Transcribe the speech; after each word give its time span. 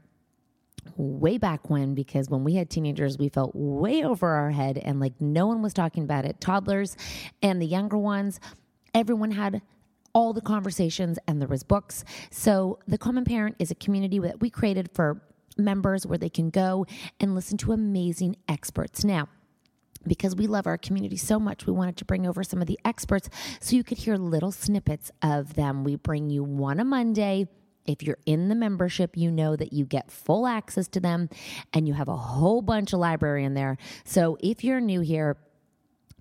way 0.97 1.39
back 1.39 1.71
when 1.71 1.95
because 1.95 2.29
when 2.29 2.45
we 2.45 2.55
had 2.55 2.71
teenagers 2.71 3.19
we 3.19 3.29
felt 3.29 3.53
way 3.55 4.05
over 4.05 4.29
our 4.29 4.51
head 4.51 4.79
and 4.79 5.01
like 5.01 5.13
no 5.21 5.47
one 5.47 5.63
was 5.63 5.73
talking 5.73 6.03
about 6.03 6.25
it 6.25 6.41
toddlers 6.41 6.97
and 7.43 7.61
the 7.61 7.67
younger 7.67 7.99
ones 7.99 8.41
everyone 8.95 9.33
had 9.33 9.61
all 10.15 10.33
the 10.33 10.41
conversations, 10.41 11.19
and 11.27 11.41
there 11.41 11.49
was 11.49 11.63
books. 11.65 12.05
So 12.31 12.79
the 12.87 12.97
Common 12.97 13.25
Parent 13.25 13.57
is 13.59 13.71
a 13.71 13.75
community 13.75 14.19
that 14.21 14.41
we 14.41 14.49
created 14.49 14.89
for 14.95 15.21
members 15.59 16.07
where 16.07 16.19
they 16.19 16.29
can 16.29 16.51
go 16.51 16.87
and 17.21 17.35
listen 17.35 17.59
to 17.59 17.73
amazing 17.73 18.37
experts. 18.49 19.05
Now, 19.05 19.29
because 20.07 20.37
we 20.37 20.47
love 20.47 20.67
our 20.67 20.79
community 20.79 21.17
so 21.17 21.41
much, 21.41 21.67
we 21.67 21.73
wanted 21.73 21.97
to 21.97 22.05
bring 22.05 22.27
over 22.27 22.45
some 22.45 22.61
of 22.61 22.69
the 22.69 22.79
experts 22.85 23.29
so 23.61 23.75
you 23.75 23.83
could 23.83 23.99
hear 23.99 24.17
little 24.17 24.53
snippets 24.53 25.11
of 25.23 25.55
them. 25.55 25.83
We 25.83 25.97
bring 25.97 26.31
you 26.31 26.45
one 26.45 26.79
a 26.79 26.85
Monday. 26.85 27.49
If 27.87 28.03
you're 28.03 28.19
in 28.27 28.49
the 28.49 28.55
membership, 28.55 29.17
you 29.17 29.31
know 29.31 29.57
that 29.57 29.73
you 29.73 29.85
get 29.85 30.11
full 30.11 30.47
access 30.47 30.89
to 30.89 31.01
them 31.01 31.29
and 31.73 31.87
you 31.87 31.95
have 31.95 32.09
a 32.09 32.17
whole 32.17 32.63
bunch 32.63 32.93
of 32.93 33.01
library 33.01 33.45
in 33.45 33.55
there. 33.55 33.77
So 34.05 34.37
if 34.41 34.65
you're 34.65 34.81
new 34.81 35.01
here, 35.01 35.37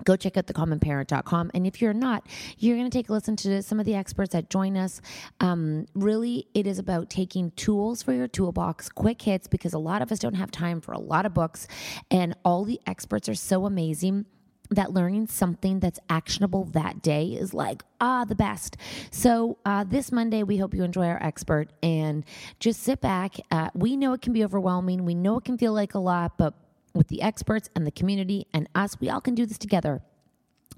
go 0.03 0.15
check 0.15 0.35
out 0.37 0.47
thecommonparent.com 0.47 1.51
and 1.53 1.67
if 1.67 1.81
you're 1.81 1.93
not 1.93 2.27
you're 2.57 2.75
going 2.75 2.89
to 2.89 2.97
take 2.97 3.09
a 3.09 3.13
listen 3.13 3.35
to 3.35 3.61
some 3.61 3.79
of 3.79 3.85
the 3.85 3.95
experts 3.95 4.33
that 4.33 4.49
join 4.49 4.75
us. 4.75 5.01
Um, 5.39 5.85
really 5.93 6.47
it 6.53 6.67
is 6.67 6.79
about 6.79 7.09
taking 7.09 7.51
tools 7.51 8.01
for 8.01 8.11
your 8.11 8.27
toolbox 8.27 8.89
quick 8.89 9.21
hits 9.21 9.47
because 9.47 9.73
a 9.73 9.79
lot 9.79 10.01
of 10.01 10.11
us 10.11 10.19
don't 10.19 10.33
have 10.33 10.51
time 10.51 10.81
for 10.81 10.93
a 10.93 10.99
lot 10.99 11.25
of 11.25 11.33
books. 11.33 11.67
And 12.09 12.35
all 12.43 12.65
the 12.65 12.81
experts 12.85 13.29
are 13.29 13.35
so 13.35 13.65
amazing 13.65 14.25
that 14.75 14.93
learning 14.93 15.27
something 15.27 15.79
that's 15.79 15.99
actionable 16.09 16.65
that 16.65 17.01
day 17.01 17.27
is 17.27 17.53
like 17.53 17.83
ah 18.01 18.25
the 18.25 18.35
best. 18.35 18.77
So 19.11 19.57
uh, 19.65 19.83
this 19.83 20.11
monday 20.11 20.43
we 20.43 20.57
hope 20.57 20.73
you 20.73 20.83
enjoy 20.83 21.07
our 21.07 21.21
expert 21.21 21.71
and 21.81 22.23
just 22.59 22.81
sit 22.81 23.01
back 23.01 23.35
uh, 23.51 23.69
we 23.73 23.97
know 23.97 24.13
it 24.13 24.21
can 24.21 24.33
be 24.33 24.43
overwhelming. 24.43 25.05
We 25.05 25.15
know 25.15 25.37
it 25.37 25.45
can 25.45 25.57
feel 25.57 25.73
like 25.73 25.93
a 25.93 25.99
lot 25.99 26.37
but 26.37 26.53
with 26.93 27.07
the 27.07 27.21
experts 27.21 27.69
and 27.75 27.87
the 27.87 27.91
community 27.91 28.47
and 28.53 28.69
us 28.75 28.99
we 28.99 29.09
all 29.09 29.21
can 29.21 29.35
do 29.35 29.45
this 29.45 29.57
together. 29.57 30.01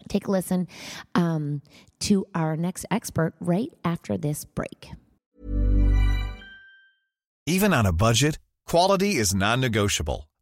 Take 0.08 0.28
a 0.28 0.32
listen 0.32 0.68
um, 1.16 1.62
to 2.02 2.26
our 2.36 2.56
next 2.56 2.86
expert 2.92 3.34
right 3.40 3.72
after 3.84 4.18
this 4.18 4.46
break. 4.46 4.90
Even 7.48 7.74
on 7.74 7.86
a 7.86 7.94
budget 7.94 8.40
quality 8.68 9.16
is 9.16 9.34
non-negotiable 9.36 10.28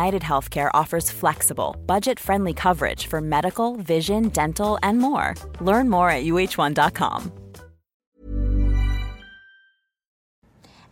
United 0.00 0.22
Healthcare 0.22 0.70
offers 0.72 1.10
flexible, 1.10 1.76
budget 1.86 2.18
friendly 2.18 2.54
coverage 2.54 3.06
for 3.06 3.20
medical, 3.20 3.76
vision, 3.76 4.30
dental, 4.30 4.78
and 4.82 4.98
more. 4.98 5.34
Learn 5.60 5.90
more 5.90 6.10
at 6.10 6.24
uhone.com. 6.24 7.30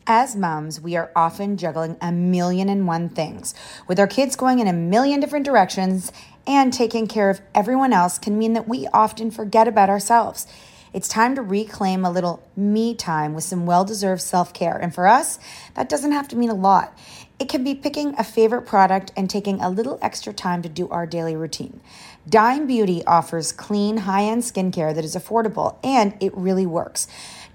As 0.06 0.37
moms, 0.37 0.81
we 0.81 0.94
are 0.96 1.10
often 1.16 1.56
juggling 1.56 1.96
a 2.02 2.12
million 2.12 2.69
and 2.69 2.87
one 2.87 3.08
things. 3.08 3.55
With 3.87 3.99
our 3.99 4.06
kids 4.06 4.37
going 4.37 4.58
in 4.58 4.69
a 4.69 4.75
million 4.75 5.20
different 5.20 5.46
directions 5.46 6.12
and 6.46 6.70
taking 6.70 7.06
care 7.06 7.31
of 7.31 7.40
everyone 7.55 7.94
else 7.94 8.19
can 8.19 8.38
mean 8.38 8.52
that 8.52 8.69
we 8.69 8.88
often 8.93 9.31
forget 9.31 9.66
about 9.66 9.88
ourselves. 9.88 10.46
It's 10.93 11.08
time 11.08 11.34
to 11.34 11.43
reclaim 11.43 12.05
a 12.05 12.10
little 12.10 12.43
me 12.56 12.94
time 12.94 13.34
with 13.34 13.44
some 13.44 13.66
well 13.66 13.84
deserved 13.84 14.22
self 14.22 14.52
care. 14.52 14.76
And 14.76 14.94
for 14.94 15.06
us, 15.06 15.38
that 15.75 15.88
doesn't 15.88 16.12
have 16.12 16.28
to 16.28 16.37
mean 16.37 16.50
a 16.50 16.55
lot. 16.55 16.99
It 17.38 17.49
can 17.49 17.62
be 17.62 17.76
picking 17.76 18.14
a 18.19 18.25
favorite 18.25 18.62
product 18.62 19.12
and 19.17 19.31
taking 19.31 19.61
a 19.61 19.70
little 19.70 20.00
extra 20.02 20.32
time 20.32 20.61
to 20.62 20.69
do 20.69 20.88
our 20.88 21.06
daily 21.06 21.37
routine. 21.37 21.81
Dime 22.29 22.67
Beauty 22.67 23.05
offers 23.06 23.52
clean, 23.52 23.99
high 23.99 24.25
end 24.25 24.43
skincare 24.43 24.93
that 24.93 25.05
is 25.05 25.14
affordable 25.14 25.76
and 25.85 26.17
it 26.20 26.37
really 26.37 26.67
works. 26.67 27.06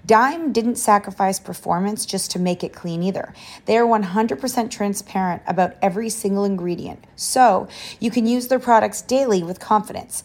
Dime 0.06 0.52
didn't 0.52 0.76
sacrifice 0.76 1.38
performance 1.38 2.06
just 2.06 2.30
to 2.30 2.38
make 2.38 2.64
it 2.64 2.72
clean 2.72 3.02
either. 3.02 3.34
They 3.66 3.76
are 3.76 3.86
100% 3.86 4.70
transparent 4.70 5.42
about 5.46 5.76
every 5.82 6.08
single 6.08 6.44
ingredient, 6.44 7.04
so 7.14 7.68
you 8.00 8.10
can 8.10 8.26
use 8.26 8.48
their 8.48 8.58
products 8.58 9.02
daily 9.02 9.42
with 9.42 9.60
confidence. 9.60 10.24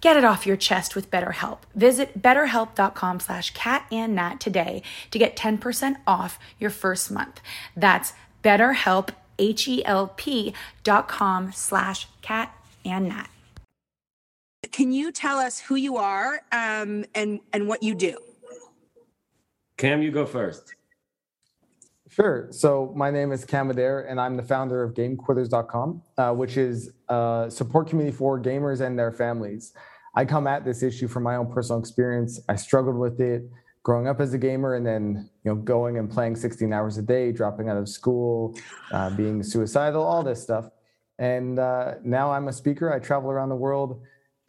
Get 0.00 0.16
it 0.16 0.24
off 0.24 0.46
your 0.46 0.56
chest 0.56 0.96
with 0.96 1.10
BetterHelp. 1.10 1.58
Visit 1.76 2.20
betterhelp.com 2.20 3.20
slash 3.20 3.52
catandnat 3.54 4.40
today 4.40 4.82
to 5.12 5.18
get 5.18 5.36
10% 5.36 5.96
off 6.06 6.40
your 6.58 6.70
first 6.70 7.10
month. 7.10 7.40
That's 7.76 8.12
betterhelp, 8.42 9.10
H-E-L-P 9.38 10.54
dot 10.82 11.08
com 11.08 11.52
slash 11.52 12.08
catandnat. 12.22 13.28
Can 14.72 14.92
you 14.92 15.12
tell 15.12 15.38
us 15.38 15.60
who 15.60 15.76
you 15.76 15.96
are 15.98 16.42
um, 16.50 17.04
and, 17.14 17.40
and 17.52 17.68
what 17.68 17.82
you 17.82 17.94
do? 17.94 18.16
Cam, 19.76 20.02
you 20.02 20.10
go 20.10 20.26
first. 20.26 20.74
Sure. 22.12 22.48
So 22.50 22.92
my 22.94 23.10
name 23.10 23.32
is 23.32 23.42
Cam 23.46 23.70
Adair, 23.70 24.00
and 24.02 24.20
I'm 24.20 24.36
the 24.36 24.42
founder 24.42 24.82
of 24.82 24.92
GameQuitters.com, 24.92 26.02
uh, 26.18 26.32
which 26.32 26.58
is 26.58 26.90
a 27.08 27.46
support 27.48 27.88
community 27.88 28.14
for 28.14 28.38
gamers 28.38 28.82
and 28.82 28.98
their 28.98 29.12
families. 29.12 29.72
I 30.14 30.26
come 30.26 30.46
at 30.46 30.62
this 30.62 30.82
issue 30.82 31.08
from 31.08 31.22
my 31.22 31.36
own 31.36 31.50
personal 31.50 31.80
experience. 31.80 32.38
I 32.50 32.56
struggled 32.56 32.98
with 32.98 33.18
it 33.18 33.48
growing 33.82 34.08
up 34.08 34.20
as 34.20 34.34
a 34.34 34.38
gamer, 34.38 34.74
and 34.74 34.86
then 34.86 35.30
you 35.42 35.50
know 35.50 35.54
going 35.54 35.96
and 35.96 36.10
playing 36.10 36.36
16 36.36 36.70
hours 36.70 36.98
a 36.98 37.02
day, 37.02 37.32
dropping 37.32 37.70
out 37.70 37.78
of 37.78 37.88
school, 37.88 38.58
uh, 38.92 39.08
being 39.16 39.42
suicidal, 39.42 40.02
all 40.02 40.22
this 40.22 40.42
stuff. 40.42 40.68
And 41.18 41.58
uh, 41.58 41.94
now 42.04 42.30
I'm 42.30 42.48
a 42.48 42.52
speaker. 42.52 42.92
I 42.92 42.98
travel 42.98 43.30
around 43.30 43.48
the 43.48 43.56
world 43.56 44.02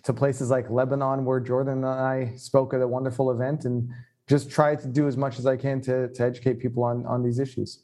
to 0.03 0.11
places 0.11 0.49
like 0.49 0.69
Lebanon, 0.69 1.23
where 1.23 1.39
Jordan 1.39 1.85
and 1.85 1.85
I 1.85 2.33
spoke 2.35 2.73
at 2.73 2.81
a 2.81 2.87
wonderful 2.89 3.31
event, 3.31 3.63
and 3.63 3.89
just 4.27 4.49
try 4.49 4.75
to 4.75 4.87
do 4.87 5.07
as 5.07 5.17
much 5.17 5.39
as 5.39 5.45
I 5.45 5.57
can 5.57 5.81
to 5.81 6.07
to 6.09 6.23
educate 6.23 6.59
people 6.59 6.83
on 6.83 7.05
on 7.05 7.23
these 7.23 7.39
issues. 7.39 7.83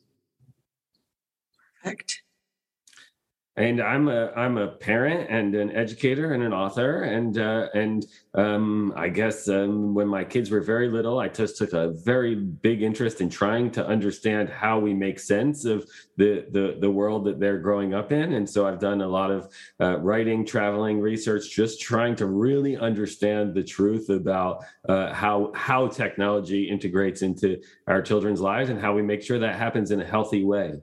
Perfect 1.84 2.24
and 3.60 3.82
I'm 3.82 4.08
a 4.08 4.32
I'm 4.38 4.58
a 4.58 4.70
parent 4.70 5.30
and 5.30 5.54
an 5.54 5.76
educator 5.76 6.32
and 6.34 6.42
an 6.42 6.54
author 6.54 7.04
and 7.04 7.38
uh, 7.38 7.68
and 7.74 8.06
um, 8.34 8.94
I 8.96 9.10
guess 9.10 9.50
um, 9.50 9.94
when 9.94 10.08
my 10.08 10.24
kids 10.24 10.50
were 10.50 10.62
very 10.62 10.88
little, 10.88 11.20
I 11.20 11.28
just 11.28 11.58
took 11.58 11.74
a 11.74 11.90
very 11.90 12.36
big 12.36 12.82
interest 12.82 13.20
in 13.20 13.30
trying 13.30 13.70
to 13.72 13.86
understand 13.86 14.48
how 14.48 14.80
we 14.80 14.94
make 14.94 15.20
sense 15.20 15.66
of 15.66 15.86
the 16.16 16.46
the 16.52 16.78
the 16.80 16.90
world 16.90 17.26
that 17.26 17.42
they're 17.42 17.58
growing 17.58 17.94
up 17.94 18.14
in, 18.14 18.34
and 18.34 18.50
so 18.50 18.66
I've 18.66 18.80
done 18.80 19.02
a 19.02 19.08
lot 19.08 19.30
of 19.30 19.54
uh, 19.82 20.00
writing, 20.00 20.46
traveling, 20.46 21.02
research, 21.02 21.52
just 21.54 21.82
trying 21.82 22.16
to 22.16 22.28
really 22.28 22.78
understand 22.78 23.54
the 23.54 23.64
truth 23.64 24.10
about 24.10 24.64
uh, 24.88 25.14
how 25.14 25.52
how 25.54 25.90
technology 25.90 26.70
integrates 26.70 27.24
into 27.24 27.62
our 27.88 28.02
children's 28.02 28.40
lives 28.40 28.70
and 28.70 28.80
how 28.80 28.94
we 28.94 29.02
make 29.02 29.22
sure 29.22 29.40
that 29.40 29.58
happens 29.58 29.92
in 29.92 30.00
a 30.00 30.06
healthy 30.06 30.46
way. 30.46 30.80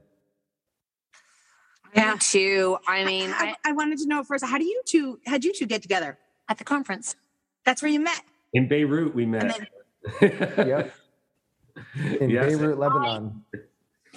Yeah. 1.97 2.15
too. 2.19 2.77
I 2.87 3.03
mean, 3.03 3.31
I, 3.31 3.55
I, 3.63 3.69
I, 3.69 3.71
wanted 3.73 3.99
to 3.99 4.07
know 4.07 4.23
first, 4.23 4.45
how 4.45 4.57
do 4.57 4.63
you 4.63 4.81
two, 4.85 5.19
how'd 5.25 5.43
you 5.43 5.53
two 5.53 5.65
get 5.65 5.81
together? 5.81 6.17
At 6.49 6.57
the 6.57 6.63
conference. 6.63 7.15
That's 7.65 7.81
where 7.81 7.91
you 7.91 7.99
met. 7.99 8.21
In 8.53 8.69
Beirut, 8.69 9.13
we 9.13 9.25
met. 9.25 9.67
Then, 10.21 10.31
yep. 10.67 10.95
In 12.19 12.29
yes. 12.29 12.55
Beirut, 12.55 12.79
Lebanon 12.79 13.43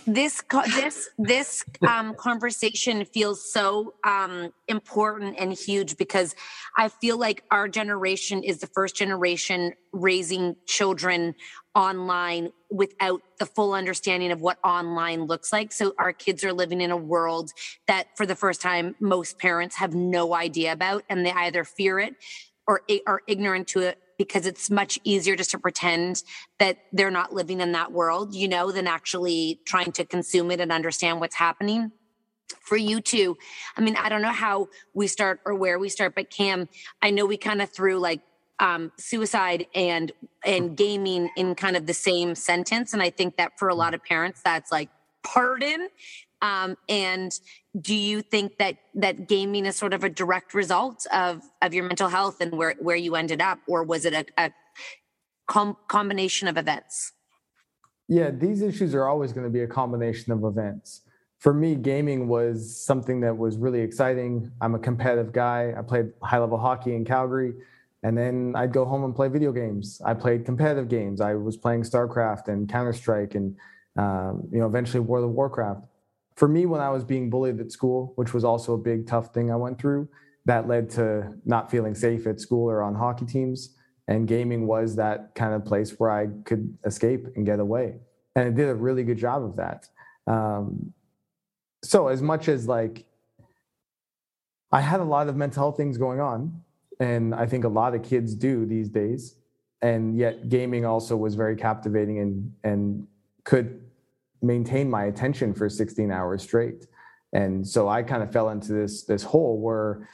this 0.07 0.43
this 0.77 1.11
this 1.19 1.65
um, 1.87 2.15
conversation 2.15 3.05
feels 3.05 3.53
so 3.53 3.95
um, 4.05 4.53
important 4.69 5.37
and 5.39 5.53
huge 5.53 5.97
because 5.97 6.35
I 6.77 6.89
feel 6.89 7.19
like 7.19 7.45
our 7.51 7.69
generation 7.69 8.43
is 8.43 8.59
the 8.59 8.67
first 8.67 8.97
generation 8.97 9.75
raising 9.93 10.57
children 10.67 11.35
online 11.75 12.53
without 12.71 13.23
the 13.39 13.47
full 13.47 13.75
understanding 13.75 14.33
of 14.33 14.41
what 14.41 14.59
online 14.65 15.25
looks 15.25 15.53
like. 15.53 15.73
So 15.73 15.95
our 15.99 16.13
kids 16.13 16.45
are 16.45 16.53
living 16.53 16.81
in 16.81 16.91
a 16.91 16.97
world 16.97 17.51
that, 17.87 18.09
for 18.17 18.27
the 18.27 18.37
first 18.37 18.61
time, 18.61 18.97
most 19.01 19.39
parents 19.39 19.77
have 19.77 19.95
no 19.95 20.35
idea 20.35 20.73
about, 20.73 21.05
and 21.09 21.25
they 21.25 21.33
either 21.33 21.65
fear 21.65 21.99
it 21.99 22.17
or 22.67 22.83
are 23.07 23.23
ignorant 23.27 23.69
to 23.69 23.81
it 23.81 23.99
because 24.21 24.45
it's 24.45 24.69
much 24.69 24.99
easier 25.03 25.35
just 25.35 25.51
to 25.51 25.59
pretend 25.59 26.25
that 26.59 26.77
they're 26.93 27.11
not 27.11 27.33
living 27.33 27.63
in 27.63 27.73
that 27.73 27.91
world, 27.91 28.35
you 28.35 28.47
know, 28.47 28.71
than 28.71 28.87
actually 28.87 29.59
trying 29.65 29.91
to 29.93 30.05
consume 30.05 30.51
it 30.51 30.61
and 30.61 30.71
understand 30.71 31.21
what's 31.21 31.37
happening. 31.37 31.91
For 32.61 32.77
you 32.77 33.01
too, 33.01 33.39
I 33.79 33.81
mean, 33.81 33.97
I 33.97 34.11
don't 34.11 34.21
know 34.21 34.29
how 34.29 34.69
we 34.93 35.07
start 35.07 35.41
or 35.47 35.55
where 35.55 35.79
we 35.79 35.89
start, 35.89 36.15
but 36.15 36.29
Cam, 36.29 36.69
I 37.01 37.09
know 37.09 37.25
we 37.25 37.39
kind 37.39 37.63
of 37.63 37.71
threw 37.71 37.99
like 37.99 38.21
um, 38.59 38.93
suicide 38.99 39.65
and 39.75 40.13
and 40.45 40.77
gaming 40.77 41.31
in 41.35 41.55
kind 41.55 41.75
of 41.75 41.87
the 41.87 41.95
same 41.95 42.35
sentence, 42.35 42.93
and 42.93 43.01
I 43.03 43.09
think 43.09 43.39
that 43.39 43.59
for 43.59 43.71
a 43.71 43.75
lot 43.75 43.95
of 43.95 44.05
parents, 44.05 44.43
that's 44.45 44.71
like 44.71 44.91
pardon 45.23 45.89
um, 46.43 46.77
and 46.89 47.33
do 47.79 47.95
you 47.95 48.23
think 48.23 48.59
that 48.59 48.77
that 48.95 49.29
gaming 49.29 49.67
is 49.67 49.77
sort 49.77 49.93
of 49.93 50.05
a 50.05 50.09
direct 50.09 50.55
result 50.55 51.07
of 51.13 51.43
of 51.63 51.75
your 51.75 51.85
mental 51.85 52.09
health 52.09 52.41
and 52.41 52.53
where 52.53 52.75
where 52.81 52.97
you 52.97 53.15
ended 53.15 53.41
up, 53.41 53.59
or 53.69 53.85
was 53.85 54.05
it 54.05 54.15
a, 54.15 54.25
a 54.39 54.53
com- 55.47 55.77
combination 55.89 56.49
of 56.49 56.57
events? 56.57 57.13
Yeah, 58.09 58.31
these 58.31 58.63
issues 58.63 58.95
are 58.95 59.07
always 59.07 59.33
going 59.33 59.45
to 59.45 59.51
be 59.51 59.61
a 59.61 59.69
combination 59.69 60.33
of 60.33 60.45
events. 60.45 61.03
For 61.39 61.55
me, 61.55 61.75
gaming 61.75 62.29
was 62.29 62.85
something 62.85 63.21
that 63.21 63.37
was 63.37 63.57
really 63.57 63.81
exciting. 63.81 64.51
I'm 64.61 64.75
a 64.75 64.79
competitive 64.79 65.33
guy. 65.33 65.73
I 65.77 65.83
played 65.83 66.13
high 66.23 66.39
level 66.39 66.59
hockey 66.59 66.95
in 66.95 67.05
Calgary, 67.05 67.55
and 68.03 68.17
then 68.17 68.55
I'd 68.57 68.73
go 68.73 68.85
home 68.85 69.05
and 69.05 69.15
play 69.15 69.29
video 69.29 69.53
games. 69.53 70.01
I 70.05 70.15
played 70.15 70.45
competitive 70.45 70.89
games. 70.89 71.21
I 71.21 71.35
was 71.35 71.57
playing 71.57 71.83
StarCraft 71.83 72.49
and 72.49 72.69
Counter 72.69 72.93
Strike, 72.93 73.35
and 73.35 73.57
um, 73.97 74.49
you 74.51 74.59
know, 74.59 74.67
eventually 74.67 75.01
World 75.01 75.27
of 75.27 75.31
Warcraft 75.33 75.83
for 76.41 76.49
me, 76.49 76.65
when 76.65 76.81
I 76.81 76.89
was 76.89 77.05
being 77.05 77.29
bullied 77.29 77.61
at 77.61 77.71
school, 77.71 78.15
which 78.17 78.33
was 78.33 78.45
also 78.45 78.73
a 78.73 78.79
big 78.79 79.07
tough 79.07 79.35
thing 79.35 79.53
I 79.53 79.57
went 79.57 79.79
through, 79.79 80.09
that 80.47 80.67
led 80.67 80.89
to 80.93 81.35
not 81.45 81.71
feeling 81.71 81.95
safe 81.95 82.27
at 82.27 82.41
school 82.41 82.71
or 82.71 82.83
on 82.83 82.95
hockey 82.95 83.27
teams. 83.27 83.77
And 84.09 84.27
gaming 84.27 84.67
was 84.67 84.97
that 84.97 85.35
kind 85.35 85.53
of 85.53 85.67
place 85.67 85.91
where 86.01 86.11
I 86.11 86.29
could 86.47 86.79
escape 86.87 87.27
and 87.37 87.45
get 87.45 87.61
away. 87.61 87.97
And 88.35 88.49
it 88.49 88.55
did 88.55 88.71
a 88.71 88.75
really 88.75 89.03
good 89.03 89.19
job 89.19 89.45
of 89.45 89.57
that. 89.57 89.87
Um, 90.27 90.95
so, 91.85 92.09
as 92.09 92.23
much 92.23 92.49
as 92.49 92.67
like 92.67 93.05
I 94.73 94.81
had 94.81 95.01
a 95.01 95.05
lot 95.05 95.29
of 95.29 95.37
mental 95.37 95.65
health 95.65 95.77
things 95.77 95.99
going 95.99 96.21
on, 96.21 96.63
and 96.99 97.35
I 97.35 97.45
think 97.45 97.65
a 97.65 97.69
lot 97.69 97.95
of 97.95 98.03
kids 98.03 98.35
do 98.35 98.65
these 98.65 98.89
days, 98.89 99.35
and 99.83 100.17
yet 100.17 100.49
gaming 100.49 100.87
also 100.87 101.19
was 101.19 101.35
very 101.35 101.57
captivating 101.57 102.19
and 102.19 102.55
and 102.65 103.07
could 103.45 103.90
maintain 104.43 104.89
my 104.91 105.05
attention 105.05 105.55
for 105.55 105.69
16 105.69 106.11
hours 106.11 106.43
straight. 106.43 106.87
And 107.33 107.67
so 107.67 107.89
I 107.89 108.03
kind 108.03 108.23
of 108.23 108.33
fell 108.33 108.51
into 108.51 108.73
this 108.73 109.05
this 109.05 109.23
hole 109.23 109.59
where 109.61 110.09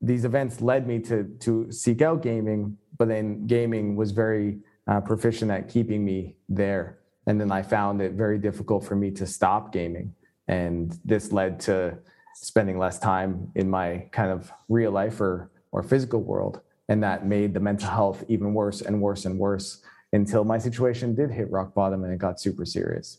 these 0.00 0.24
events 0.24 0.60
led 0.60 0.86
me 0.86 0.98
to 1.00 1.24
to 1.40 1.70
seek 1.70 2.02
out 2.02 2.22
gaming, 2.22 2.76
but 2.98 3.08
then 3.08 3.46
gaming 3.46 3.96
was 3.96 4.10
very 4.10 4.58
uh, 4.86 5.00
proficient 5.00 5.50
at 5.50 5.68
keeping 5.68 6.04
me 6.04 6.36
there. 6.48 6.98
And 7.26 7.40
then 7.40 7.52
I 7.52 7.62
found 7.62 8.02
it 8.02 8.12
very 8.12 8.38
difficult 8.38 8.84
for 8.84 8.96
me 8.96 9.10
to 9.12 9.26
stop 9.26 9.72
gaming, 9.72 10.14
and 10.48 10.98
this 11.04 11.32
led 11.32 11.60
to 11.60 11.98
spending 12.34 12.78
less 12.78 12.98
time 12.98 13.50
in 13.54 13.70
my 13.70 14.08
kind 14.10 14.30
of 14.30 14.52
real 14.68 14.90
life 14.90 15.20
or 15.20 15.50
or 15.70 15.82
physical 15.82 16.20
world, 16.20 16.60
and 16.88 17.02
that 17.02 17.24
made 17.24 17.54
the 17.54 17.60
mental 17.60 17.88
health 17.88 18.24
even 18.28 18.52
worse 18.52 18.82
and 18.82 19.00
worse 19.00 19.24
and 19.24 19.38
worse 19.38 19.82
until 20.12 20.44
my 20.44 20.58
situation 20.58 21.14
did 21.14 21.30
hit 21.30 21.50
rock 21.50 21.74
bottom 21.74 22.04
and 22.04 22.12
it 22.12 22.18
got 22.18 22.38
super 22.40 22.66
serious. 22.66 23.18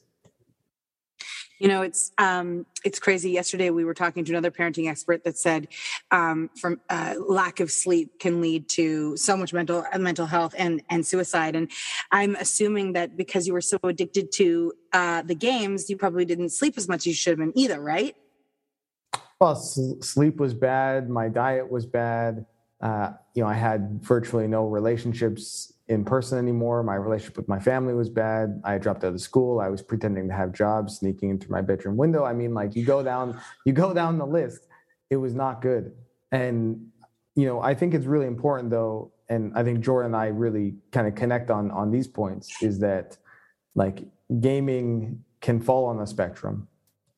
You 1.63 1.69
know, 1.69 1.81
it's 1.81 2.11
um, 2.17 2.65
it's 2.83 2.99
crazy. 2.99 3.31
Yesterday, 3.31 3.69
we 3.69 3.85
were 3.85 3.93
talking 3.93 4.25
to 4.25 4.33
another 4.33 4.51
parenting 4.51 4.89
expert 4.89 5.23
that 5.23 5.37
said 5.37 5.69
um, 6.11 6.49
from 6.59 6.81
uh, 6.89 7.15
lack 7.25 7.61
of 7.61 7.71
sleep 7.71 8.19
can 8.19 8.41
lead 8.41 8.67
to 8.71 9.15
so 9.15 9.37
much 9.37 9.53
mental 9.53 9.85
uh, 9.93 9.97
mental 9.97 10.25
health 10.25 10.53
and 10.57 10.81
and 10.89 11.07
suicide. 11.07 11.55
And 11.55 11.71
I'm 12.11 12.35
assuming 12.35 12.91
that 12.93 13.15
because 13.15 13.47
you 13.47 13.53
were 13.53 13.61
so 13.61 13.77
addicted 13.81 14.33
to 14.33 14.73
uh, 14.91 15.21
the 15.21 15.35
games, 15.35 15.89
you 15.89 15.95
probably 15.95 16.25
didn't 16.25 16.49
sleep 16.49 16.73
as 16.75 16.89
much 16.89 17.03
as 17.03 17.07
you 17.07 17.13
should 17.13 17.31
have 17.31 17.39
been 17.39 17.57
either, 17.57 17.79
right? 17.79 18.13
Well, 19.39 19.55
sleep 19.55 20.41
was 20.41 20.53
bad. 20.53 21.09
My 21.09 21.29
diet 21.29 21.71
was 21.71 21.85
bad. 21.85 22.45
Uh, 22.81 23.11
you 23.35 23.41
know, 23.41 23.47
I 23.47 23.53
had 23.53 24.03
virtually 24.03 24.47
no 24.47 24.67
relationships 24.67 25.72
in 25.93 26.03
person 26.03 26.37
anymore. 26.37 26.83
My 26.83 26.95
relationship 26.95 27.37
with 27.37 27.47
my 27.47 27.59
family 27.59 27.93
was 27.93 28.09
bad. 28.09 28.61
I 28.65 28.77
dropped 28.77 29.03
out 29.03 29.13
of 29.13 29.21
school. 29.21 29.59
I 29.59 29.69
was 29.69 29.81
pretending 29.81 30.27
to 30.27 30.33
have 30.33 30.51
jobs, 30.51 30.97
sneaking 30.97 31.29
into 31.29 31.49
my 31.51 31.61
bedroom 31.61 31.95
window. 31.95 32.25
I 32.25 32.33
mean, 32.33 32.53
like 32.53 32.75
you 32.75 32.83
go 32.83 33.03
down, 33.03 33.39
you 33.65 33.73
go 33.73 33.93
down 33.93 34.17
the 34.17 34.25
list. 34.25 34.67
It 35.09 35.17
was 35.17 35.33
not 35.33 35.61
good. 35.61 35.93
And 36.31 36.87
you 37.35 37.45
know, 37.45 37.61
I 37.61 37.73
think 37.73 37.93
it's 37.93 38.05
really 38.05 38.27
important 38.27 38.69
though, 38.69 39.11
and 39.29 39.53
I 39.55 39.63
think 39.63 39.79
Jordan 39.79 40.13
and 40.13 40.15
I 40.15 40.27
really 40.27 40.75
kind 40.91 41.07
of 41.07 41.15
connect 41.15 41.49
on 41.49 41.71
on 41.71 41.91
these 41.91 42.07
points 42.07 42.61
is 42.61 42.79
that 42.79 43.17
like 43.75 44.03
gaming 44.39 45.23
can 45.41 45.59
fall 45.59 45.85
on 45.85 45.97
the 45.97 46.05
spectrum, 46.05 46.67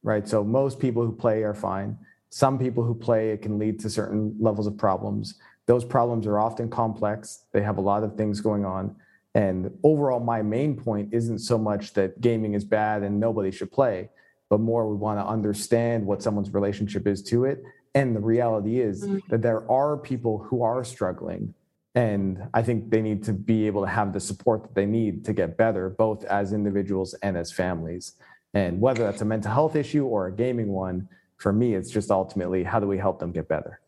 right? 0.03 0.27
So 0.27 0.43
most 0.43 0.79
people 0.79 1.05
who 1.05 1.11
play 1.11 1.43
are 1.43 1.53
fine. 1.53 1.97
Some 2.29 2.57
people 2.59 2.83
who 2.83 2.93
play 2.93 3.31
it 3.31 3.41
can 3.41 3.57
lead 3.57 3.79
to 3.81 3.89
certain 3.89 4.35
levels 4.39 4.67
of 4.67 4.77
problems 4.77 5.35
those 5.65 5.83
problems 5.83 6.27
are 6.27 6.39
often 6.39 6.69
complex. 6.69 7.45
They 7.51 7.61
have 7.61 7.77
a 7.77 7.81
lot 7.81 8.03
of 8.03 8.15
things 8.15 8.41
going 8.41 8.65
on. 8.65 8.95
And 9.33 9.71
overall, 9.83 10.19
my 10.19 10.41
main 10.41 10.75
point 10.77 11.09
isn't 11.11 11.39
so 11.39 11.57
much 11.57 11.93
that 11.93 12.21
gaming 12.21 12.53
is 12.53 12.63
bad 12.63 13.03
and 13.03 13.19
nobody 13.19 13.51
should 13.51 13.71
play, 13.71 14.09
but 14.49 14.59
more 14.59 14.87
we 14.87 14.95
want 14.95 15.19
to 15.19 15.25
understand 15.25 16.05
what 16.05 16.23
someone's 16.23 16.53
relationship 16.53 17.07
is 17.07 17.21
to 17.23 17.45
it 17.45 17.63
And 17.95 18.15
the 18.15 18.19
reality 18.19 18.81
is 18.81 19.03
mm-hmm. 19.03 19.19
that 19.29 19.41
there 19.41 19.69
are 19.71 19.97
people 19.97 20.39
who 20.39 20.61
are 20.61 20.83
struggling. 20.83 21.53
And 21.95 22.49
I 22.53 22.61
think 22.61 22.89
they 22.89 23.01
need 23.01 23.23
to 23.23 23.33
be 23.33 23.67
able 23.67 23.81
to 23.83 23.89
have 23.89 24.11
the 24.11 24.19
support 24.19 24.63
that 24.63 24.75
they 24.75 24.85
need 24.85 25.23
to 25.25 25.33
get 25.33 25.57
better, 25.57 25.89
both 25.89 26.25
as 26.25 26.51
individuals 26.51 27.13
and 27.23 27.37
as 27.37 27.53
families. 27.53 28.13
And 28.53 28.81
whether 28.81 29.03
that's 29.03 29.21
a 29.21 29.25
mental 29.25 29.51
health 29.51 29.75
issue 29.77 30.05
or 30.05 30.27
a 30.27 30.31
gaming 30.31 30.67
one, 30.67 31.07
for 31.37 31.53
me, 31.53 31.73
it's 31.73 31.89
just 31.89 32.11
ultimately 32.11 32.63
how 32.63 32.79
do 32.81 32.87
we 32.87 32.97
help 32.97 33.19
them 33.19 33.31
get 33.31 33.47
better? 33.47 33.79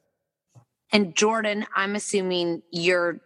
And 0.91 1.15
Jordan, 1.15 1.65
I'm 1.75 1.96
assuming 1.96 2.62
you're 2.72 3.20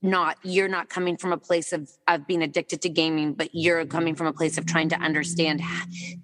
not 0.00 0.38
you're 0.44 0.68
not 0.68 0.88
coming 0.88 1.16
from 1.16 1.32
a 1.32 1.36
place 1.38 1.72
of 1.72 1.90
of 2.06 2.24
being 2.26 2.40
addicted 2.40 2.80
to 2.80 2.88
gaming 2.88 3.32
but 3.32 3.48
you're 3.52 3.84
coming 3.84 4.14
from 4.14 4.28
a 4.28 4.32
place 4.32 4.56
of 4.56 4.64
trying 4.64 4.88
to 4.88 4.96
understand 5.00 5.60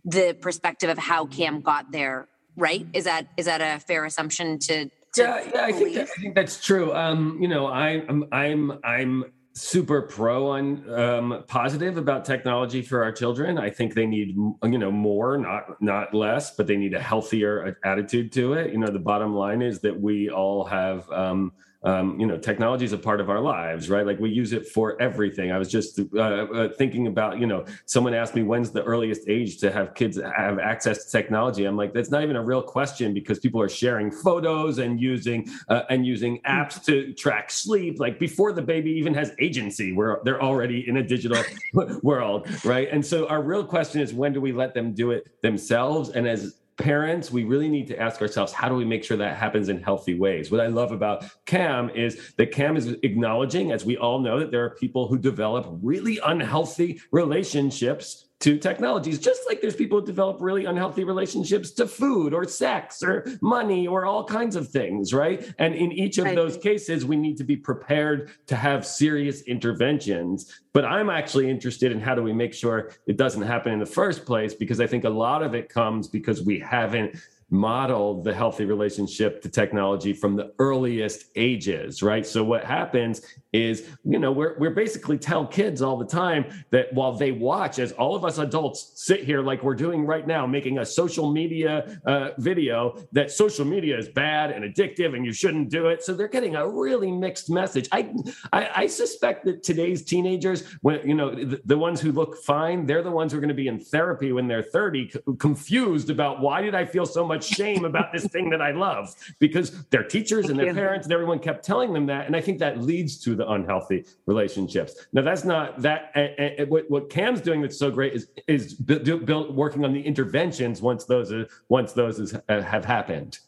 the 0.04 0.36
perspective 0.40 0.88
of 0.88 0.96
how 0.96 1.26
cam 1.26 1.60
got 1.60 1.90
there 1.90 2.28
right? 2.56 2.86
Is 2.92 3.04
that 3.04 3.28
is 3.36 3.46
that 3.46 3.60
a 3.60 3.80
fair 3.80 4.04
assumption 4.04 4.58
to, 4.60 4.90
yeah 5.16 5.44
yeah 5.54 5.64
i 5.64 5.72
think 5.72 5.94
that, 5.94 6.08
i 6.16 6.20
think 6.20 6.34
that's 6.34 6.64
true. 6.64 6.92
Um 6.92 7.38
you 7.40 7.48
know 7.48 7.66
i 7.66 8.02
i'm 8.08 8.24
i'm 8.32 8.72
i'm 8.82 9.24
super 9.54 10.02
pro 10.02 10.48
on 10.48 10.92
um, 10.92 11.44
positive 11.46 11.96
about 11.96 12.24
technology 12.24 12.82
for 12.82 13.04
our 13.04 13.12
children. 13.12 13.56
I 13.56 13.70
think 13.70 13.94
they 13.94 14.06
need 14.06 14.36
you 14.36 14.78
know 14.78 14.90
more, 14.90 15.38
not 15.38 15.80
not 15.80 16.12
less, 16.12 16.54
but 16.54 16.66
they 16.66 16.76
need 16.76 16.94
a 16.94 17.00
healthier 17.00 17.78
attitude 17.84 18.32
to 18.32 18.54
it. 18.54 18.72
You 18.72 18.78
know, 18.78 18.88
the 18.88 18.98
bottom 18.98 19.34
line 19.34 19.62
is 19.62 19.80
that 19.80 19.98
we 19.98 20.28
all 20.28 20.64
have 20.64 21.10
um, 21.10 21.52
um, 21.84 22.18
you 22.18 22.26
know, 22.26 22.38
technology 22.38 22.84
is 22.86 22.92
a 22.92 22.98
part 22.98 23.20
of 23.20 23.28
our 23.28 23.40
lives, 23.40 23.90
right? 23.90 24.06
Like 24.06 24.18
we 24.18 24.30
use 24.30 24.52
it 24.52 24.66
for 24.66 25.00
everything. 25.00 25.52
I 25.52 25.58
was 25.58 25.70
just 25.70 26.00
uh, 26.14 26.18
uh, 26.18 26.68
thinking 26.76 27.06
about, 27.06 27.38
you 27.38 27.46
know, 27.46 27.66
someone 27.84 28.14
asked 28.14 28.34
me 28.34 28.42
when's 28.42 28.70
the 28.70 28.82
earliest 28.84 29.28
age 29.28 29.58
to 29.58 29.70
have 29.70 29.94
kids 29.94 30.18
have 30.18 30.58
access 30.58 31.04
to 31.04 31.10
technology. 31.10 31.66
I'm 31.66 31.76
like, 31.76 31.92
that's 31.92 32.10
not 32.10 32.22
even 32.22 32.36
a 32.36 32.42
real 32.42 32.62
question 32.62 33.12
because 33.12 33.38
people 33.38 33.60
are 33.60 33.68
sharing 33.68 34.10
photos 34.10 34.78
and 34.78 34.98
using 34.98 35.46
uh, 35.68 35.82
and 35.90 36.06
using 36.06 36.40
apps 36.42 36.82
to 36.86 37.12
track 37.12 37.50
sleep. 37.50 38.00
Like 38.00 38.18
before 38.18 38.52
the 38.52 38.62
baby 38.62 38.90
even 38.92 39.12
has 39.14 39.32
agency, 39.38 39.92
where 39.92 40.20
they're 40.24 40.42
already 40.42 40.88
in 40.88 40.96
a 40.96 41.02
digital 41.02 41.42
world, 42.02 42.48
right? 42.64 42.88
And 42.90 43.04
so 43.04 43.28
our 43.28 43.42
real 43.42 43.64
question 43.64 44.00
is, 44.00 44.14
when 44.14 44.32
do 44.32 44.40
we 44.40 44.52
let 44.52 44.72
them 44.72 44.94
do 44.94 45.10
it 45.10 45.40
themselves? 45.42 46.08
And 46.10 46.26
as 46.26 46.54
parents, 46.76 47.30
we 47.30 47.44
really 47.44 47.68
need 47.68 47.86
to 47.88 48.00
ask 48.00 48.20
ourselves, 48.20 48.52
how 48.52 48.68
do 48.68 48.74
we 48.74 48.84
make 48.84 49.04
sure 49.04 49.16
that 49.16 49.36
happens 49.36 49.68
in 49.68 49.82
healthy 49.82 50.14
ways? 50.14 50.50
What 50.50 50.60
I 50.60 50.66
love 50.66 50.92
about 50.92 51.24
CAM 51.46 51.90
is 51.90 52.34
that 52.36 52.52
CAM 52.52 52.76
is 52.76 52.88
acknowledging, 53.02 53.72
as 53.72 53.84
we 53.84 53.96
all 53.96 54.18
know, 54.18 54.40
that 54.40 54.50
there 54.50 54.64
are 54.64 54.70
people 54.70 55.06
who 55.06 55.18
develop 55.18 55.66
really 55.82 56.18
unhealthy 56.24 57.00
relationships 57.12 58.26
to 58.44 58.58
technologies, 58.58 59.18
just 59.18 59.40
like 59.48 59.62
there's 59.62 59.74
people 59.74 59.98
who 59.98 60.04
develop 60.04 60.36
really 60.38 60.66
unhealthy 60.66 61.02
relationships 61.02 61.70
to 61.70 61.86
food 61.86 62.34
or 62.34 62.44
sex 62.44 63.02
or 63.02 63.24
money 63.40 63.86
or 63.86 64.04
all 64.04 64.22
kinds 64.22 64.54
of 64.54 64.68
things, 64.68 65.14
right? 65.14 65.54
And 65.58 65.74
in 65.74 65.90
each 65.90 66.18
of 66.18 66.26
those 66.34 66.58
cases, 66.58 67.06
we 67.06 67.16
need 67.16 67.38
to 67.38 67.44
be 67.44 67.56
prepared 67.56 68.32
to 68.48 68.54
have 68.54 68.84
serious 68.84 69.40
interventions. 69.44 70.60
But 70.74 70.84
I'm 70.84 71.08
actually 71.08 71.48
interested 71.48 71.90
in 71.90 72.00
how 72.00 72.14
do 72.14 72.22
we 72.22 72.34
make 72.34 72.52
sure 72.52 72.90
it 73.06 73.16
doesn't 73.16 73.40
happen 73.40 73.72
in 73.72 73.78
the 73.78 73.86
first 73.86 74.26
place, 74.26 74.52
because 74.52 74.78
I 74.78 74.86
think 74.86 75.04
a 75.04 75.08
lot 75.08 75.42
of 75.42 75.54
it 75.54 75.70
comes 75.70 76.06
because 76.06 76.42
we 76.42 76.58
haven't 76.58 77.16
modeled 77.50 78.24
the 78.24 78.34
healthy 78.34 78.64
relationship 78.64 79.42
to 79.42 79.48
technology 79.48 80.12
from 80.12 80.36
the 80.36 80.52
earliest 80.58 81.26
ages, 81.36 82.02
right? 82.02 82.26
So 82.26 82.42
what 82.44 82.64
happens 82.64 83.22
is, 83.52 83.88
you 84.04 84.18
know, 84.18 84.32
we're, 84.32 84.58
we're 84.58 84.70
basically 84.70 85.16
tell 85.16 85.46
kids 85.46 85.80
all 85.80 85.96
the 85.96 86.06
time 86.06 86.44
that 86.70 86.92
while 86.92 87.12
they 87.12 87.30
watch, 87.30 87.78
as 87.78 87.92
all 87.92 88.16
of 88.16 88.24
us 88.24 88.38
adults 88.38 88.92
sit 88.96 89.22
here 89.22 89.42
like 89.42 89.62
we're 89.62 89.76
doing 89.76 90.04
right 90.04 90.26
now, 90.26 90.46
making 90.46 90.78
a 90.78 90.84
social 90.84 91.32
media 91.32 92.00
uh, 92.04 92.30
video, 92.38 92.98
that 93.12 93.30
social 93.30 93.64
media 93.64 93.96
is 93.96 94.08
bad 94.08 94.50
and 94.50 94.64
addictive 94.64 95.14
and 95.14 95.24
you 95.24 95.32
shouldn't 95.32 95.70
do 95.70 95.86
it. 95.86 96.02
So 96.02 96.14
they're 96.14 96.28
getting 96.28 96.56
a 96.56 96.68
really 96.68 97.12
mixed 97.12 97.48
message. 97.48 97.88
I, 97.92 98.12
I, 98.52 98.70
I 98.74 98.86
suspect 98.86 99.44
that 99.44 99.62
today's 99.62 100.04
teenagers, 100.04 100.64
when, 100.82 101.06
you 101.06 101.14
know, 101.14 101.34
the, 101.34 101.60
the, 101.64 101.78
ones 101.84 102.00
who 102.00 102.12
look 102.12 102.42
fine, 102.44 102.86
they're 102.86 103.02
the 103.02 103.10
ones 103.10 103.32
who 103.32 103.38
are 103.38 103.40
going 103.40 103.48
to 103.48 103.54
be 103.54 103.68
in 103.68 103.78
therapy 103.78 104.32
when 104.32 104.48
they're 104.48 104.62
30, 104.62 105.12
confused 105.38 106.10
about 106.10 106.40
why 106.40 106.62
did 106.62 106.74
I 106.74 106.84
feel 106.84 107.04
so 107.04 107.26
much 107.26 107.33
shame 107.42 107.84
about 107.84 108.12
this 108.12 108.26
thing 108.26 108.50
that 108.50 108.60
I 108.60 108.72
love 108.72 109.14
because 109.38 109.84
their 109.86 110.02
teachers 110.02 110.50
and 110.50 110.58
their 110.58 110.74
parents 110.74 111.06
and 111.06 111.12
everyone 111.12 111.38
kept 111.38 111.64
telling 111.64 111.92
them 111.92 112.06
that. 112.06 112.26
And 112.26 112.34
I 112.34 112.40
think 112.40 112.58
that 112.58 112.82
leads 112.82 113.18
to 113.20 113.34
the 113.34 113.44
the 113.44 113.52
unhealthy 113.52 114.04
relationships. 114.26 115.06
Now, 115.12 115.22
that's 115.22 115.44
not 115.44 115.80
that. 115.82 116.12
Uh, 116.14 116.64
what, 116.66 116.90
what 116.90 117.10
Cam's 117.10 117.40
doing 117.40 117.60
that's 117.62 117.78
so 117.78 117.90
great 117.90 118.14
is 118.14 118.28
is 118.46 118.74
built 118.74 119.52
working 119.52 119.84
on 119.84 119.92
the 119.92 120.02
interventions 120.02 120.82
once 120.82 121.04
those 121.04 121.32
are, 121.32 121.46
once 121.68 121.92
those 121.92 122.18
is, 122.18 122.34
uh, 122.48 122.62
have 122.62 122.84
happened. 122.84 123.38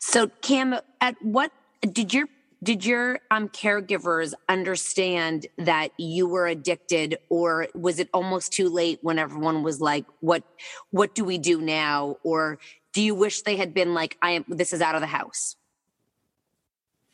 So, 0.00 0.28
Cam, 0.42 0.78
at 1.00 1.16
what 1.22 1.52
did 1.80 2.12
your 2.12 2.26
did 2.62 2.84
your 2.84 3.18
um, 3.30 3.48
caregivers 3.48 4.34
understand 4.48 5.46
that 5.58 5.90
you 5.98 6.26
were 6.26 6.46
addicted 6.46 7.18
or 7.28 7.68
was 7.74 7.98
it 7.98 8.08
almost 8.14 8.52
too 8.52 8.68
late 8.68 8.98
when 9.02 9.18
everyone 9.18 9.62
was 9.62 9.80
like 9.80 10.04
what 10.20 10.44
what 10.90 11.14
do 11.14 11.24
we 11.24 11.38
do 11.38 11.60
now 11.60 12.16
or 12.22 12.58
do 12.92 13.02
you 13.02 13.14
wish 13.14 13.42
they 13.42 13.56
had 13.56 13.74
been 13.74 13.94
like 13.94 14.16
i 14.22 14.32
am 14.32 14.44
this 14.48 14.72
is 14.72 14.80
out 14.80 14.94
of 14.94 15.00
the 15.00 15.06
house 15.06 15.56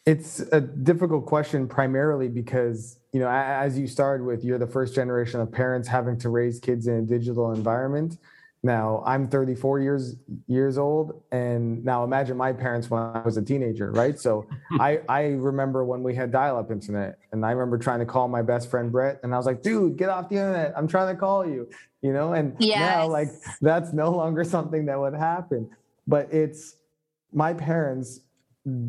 it's 0.08 0.40
a 0.52 0.60
difficult 0.62 1.26
question 1.26 1.68
primarily 1.68 2.28
because, 2.28 2.98
you 3.12 3.20
know, 3.20 3.28
as 3.28 3.78
you 3.78 3.86
started 3.86 4.24
with, 4.24 4.42
you're 4.42 4.56
the 4.56 4.66
first 4.66 4.94
generation 4.94 5.38
of 5.38 5.52
parents 5.52 5.86
having 5.86 6.16
to 6.20 6.30
raise 6.30 6.58
kids 6.58 6.86
in 6.86 6.94
a 6.94 7.02
digital 7.02 7.52
environment. 7.52 8.16
Now, 8.62 9.04
I'm 9.06 9.28
34 9.28 9.80
years 9.80 10.16
years 10.48 10.78
old, 10.78 11.22
and 11.30 11.84
now 11.84 12.02
imagine 12.02 12.36
my 12.36 12.52
parents 12.52 12.90
when 12.90 13.00
I 13.00 13.20
was 13.20 13.36
a 13.36 13.42
teenager, 13.42 13.92
right? 13.92 14.18
So 14.18 14.46
I 14.80 15.00
I 15.08 15.22
remember 15.26 15.84
when 15.84 16.02
we 16.02 16.14
had 16.14 16.32
dial-up 16.32 16.70
internet, 16.70 17.18
and 17.32 17.44
I 17.46 17.52
remember 17.52 17.78
trying 17.78 18.00
to 18.00 18.06
call 18.06 18.26
my 18.26 18.42
best 18.42 18.68
friend 18.70 18.90
Brett, 18.90 19.20
and 19.22 19.32
I 19.32 19.36
was 19.36 19.46
like, 19.46 19.62
"Dude, 19.62 19.96
get 19.96 20.08
off 20.08 20.28
the 20.28 20.36
internet! 20.36 20.72
I'm 20.76 20.88
trying 20.88 21.14
to 21.14 21.20
call 21.20 21.46
you," 21.46 21.68
you 22.02 22.12
know. 22.12 22.32
And 22.32 22.56
yes. 22.58 22.78
now, 22.78 23.08
like, 23.08 23.28
that's 23.60 23.92
no 23.92 24.10
longer 24.10 24.42
something 24.42 24.86
that 24.86 24.98
would 24.98 25.14
happen. 25.14 25.70
But 26.06 26.32
it's 26.32 26.76
my 27.32 27.54
parents 27.54 28.20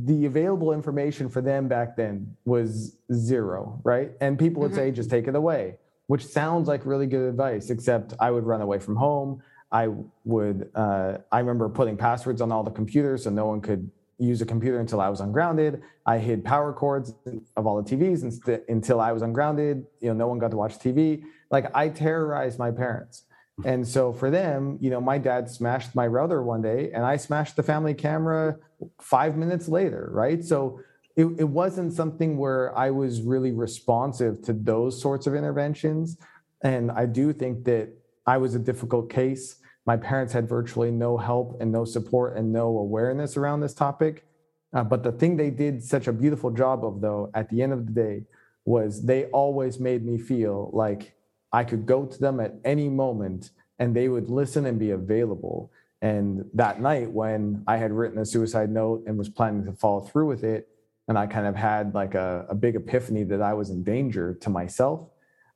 the 0.06 0.26
available 0.26 0.74
information 0.74 1.30
for 1.30 1.42
them 1.42 1.68
back 1.68 1.96
then 1.96 2.36
was 2.46 2.98
zero, 3.14 3.80
right? 3.84 4.12
And 4.20 4.38
people 4.38 4.62
would 4.62 4.72
mm-hmm. 4.72 4.80
say, 4.80 4.92
just 4.92 5.10
take 5.10 5.28
it 5.28 5.36
away, 5.36 5.78
which 6.08 6.26
sounds 6.26 6.68
like 6.68 6.86
really 6.86 7.08
good 7.08 7.30
advice, 7.30 7.70
except 7.70 8.14
I 8.20 8.32
would 8.32 8.46
run 8.46 8.62
away 8.62 8.80
from 8.80 8.96
home. 8.96 9.42
I 9.72 9.90
would, 10.26 10.70
uh, 10.74 11.18
I 11.32 11.40
remember 11.40 11.70
putting 11.70 11.98
passwords 11.98 12.42
on 12.42 12.52
all 12.52 12.64
the 12.64 12.72
computers 12.72 13.24
so 13.24 13.30
no 13.30 13.46
one 13.46 13.62
could 13.62 13.90
use 14.18 14.42
a 14.42 14.46
computer 14.46 14.80
until 14.80 15.00
I 15.00 15.10
was 15.10 15.22
ungrounded. 15.22 15.82
I 16.06 16.18
hid 16.18 16.44
power 16.44 16.74
cords 16.74 17.14
of 17.56 17.66
all 17.66 17.82
the 17.82 17.90
TVs 17.90 18.24
inst- 18.24 18.48
until 18.68 19.00
I 19.00 19.12
was 19.12 19.22
ungrounded. 19.22 19.86
You 20.02 20.10
know, 20.10 20.14
no 20.14 20.28
one 20.28 20.40
got 20.40 20.52
to 20.52 20.58
watch 20.58 20.78
TV. 20.78 21.24
Like 21.52 21.74
I 21.76 21.90
terrorized 21.90 22.60
my 22.60 22.72
parents. 22.72 23.24
And 23.66 23.88
so 23.88 24.14
for 24.14 24.30
them, 24.30 24.78
you 24.82 24.90
know, 24.90 25.02
my 25.02 25.18
dad 25.18 25.50
smashed 25.50 25.94
my 25.94 26.08
router 26.08 26.42
one 26.42 26.62
day 26.62 26.92
and 26.94 27.06
I 27.06 27.18
smashed 27.18 27.56
the 27.56 27.64
family 27.64 27.94
camera 27.94 28.58
five 29.02 29.36
minutes 29.36 29.68
later, 29.68 30.10
right? 30.14 30.44
So 30.44 30.80
it, 31.16 31.26
it 31.38 31.50
wasn't 31.50 31.94
something 31.94 32.38
where 32.38 32.78
I 32.78 32.92
was 32.92 33.22
really 33.22 33.52
responsive 33.52 34.42
to 34.44 34.54
those 34.54 35.02
sorts 35.02 35.28
of 35.28 35.36
interventions. 35.36 36.18
And 36.62 36.92
I 36.92 37.06
do 37.06 37.34
think 37.34 37.66
that 37.66 37.90
I 38.26 38.38
was 38.38 38.56
a 38.56 38.60
difficult 38.60 39.10
case. 39.10 39.56
My 39.90 39.98
parents 39.98 40.34
had 40.34 40.48
virtually 40.48 40.92
no 40.92 41.18
help 41.18 41.60
and 41.60 41.72
no 41.72 41.84
support 41.84 42.38
and 42.38 42.54
no 42.54 42.78
awareness 42.78 43.38
around 43.38 43.62
this 43.62 43.74
topic. 43.74 44.24
Uh, 44.72 44.84
but 44.84 45.02
the 45.02 45.12
thing 45.12 45.36
they 45.36 45.50
did 45.50 45.84
such 45.84 46.06
a 46.06 46.14
beautiful 46.14 46.52
job 46.52 46.86
of, 46.86 47.02
though, 47.02 47.32
at 47.34 47.50
the 47.50 47.64
end 47.64 47.74
of 47.74 47.88
the 47.88 47.92
day, 47.92 48.22
was 48.66 49.04
they 49.04 49.26
always 49.32 49.80
made 49.80 50.06
me 50.06 50.20
feel 50.20 50.70
like 50.74 51.16
I 51.52 51.64
could 51.64 51.88
go 51.88 52.06
to 52.06 52.20
them 52.20 52.40
at 52.40 52.54
any 52.64 52.88
moment 52.88 53.50
and 53.80 53.96
they 53.96 54.10
would 54.10 54.30
listen 54.30 54.68
and 54.68 54.78
be 54.78 54.92
available. 54.92 55.72
And 56.04 56.46
that 56.54 56.80
night, 56.80 57.10
when 57.10 57.64
I 57.66 57.78
had 57.78 57.92
written 57.92 58.20
a 58.20 58.28
suicide 58.28 58.70
note 58.70 59.06
and 59.08 59.18
was 59.18 59.28
planning 59.28 59.66
to 59.66 59.72
follow 59.72 60.02
through 60.02 60.28
with 60.28 60.44
it, 60.44 60.68
and 61.08 61.18
I 61.18 61.26
kind 61.26 61.48
of 61.48 61.56
had 61.56 61.96
like 61.96 62.14
a, 62.14 62.46
a 62.48 62.54
big 62.54 62.76
epiphany 62.76 63.24
that 63.24 63.42
I 63.42 63.56
was 63.56 63.72
in 63.72 63.84
danger 63.84 64.38
to 64.42 64.52
myself, 64.52 65.10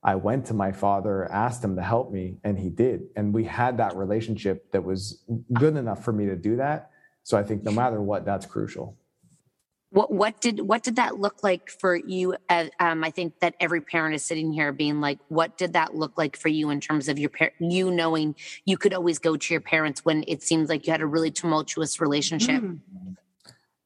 I 0.04 0.16
went 0.16 0.46
to 0.48 0.54
my 0.54 0.72
father, 0.72 1.32
asked 1.32 1.64
him 1.64 1.76
to 1.78 1.82
help 1.82 2.12
me, 2.12 2.38
and 2.44 2.60
he 2.60 2.70
did. 2.70 3.04
And 3.16 3.34
we 3.34 3.46
had 3.46 3.78
that 3.78 3.96
relationship 3.96 4.72
that 4.72 4.84
was 4.84 5.24
good 5.54 5.78
enough 5.78 6.04
for 6.04 6.12
me 6.12 6.26
to 6.26 6.36
do 6.36 6.58
that. 6.58 6.92
So 7.24 7.38
I 7.38 7.44
think 7.44 7.64
no 7.64 7.72
matter 7.72 8.02
what, 8.02 8.26
that's 8.26 8.46
crucial 8.46 8.98
what 9.94 10.12
what 10.12 10.42
did 10.42 10.60
what 10.60 10.82
did 10.82 10.96
that 10.96 11.20
look 11.20 11.44
like 11.44 11.70
for 11.70 11.96
you 11.96 12.36
as, 12.50 12.70
um, 12.80 13.04
i 13.04 13.12
think 13.12 13.40
that 13.40 13.54
every 13.60 13.80
parent 13.80 14.16
is 14.16 14.26
sitting 14.26 14.52
here 14.52 14.72
being 14.72 15.00
like 15.00 15.20
what 15.28 15.58
did 15.58 15.74
that 15.74 15.96
look 15.96 16.18
like 16.18 16.36
for 16.36 16.50
you 16.50 16.72
in 16.72 16.82
terms 16.82 17.08
of 17.08 17.20
your 17.20 17.30
par- 17.30 17.54
you 17.60 17.92
knowing 17.92 18.36
you 18.66 18.76
could 18.76 18.94
always 18.94 19.20
go 19.20 19.38
to 19.38 19.54
your 19.54 19.62
parents 19.62 20.04
when 20.04 20.24
it 20.28 20.42
seems 20.42 20.68
like 20.68 20.88
you 20.88 20.92
had 20.92 21.02
a 21.02 21.06
really 21.06 21.30
tumultuous 21.30 22.02
relationship 22.02 22.62
mm. 22.62 22.80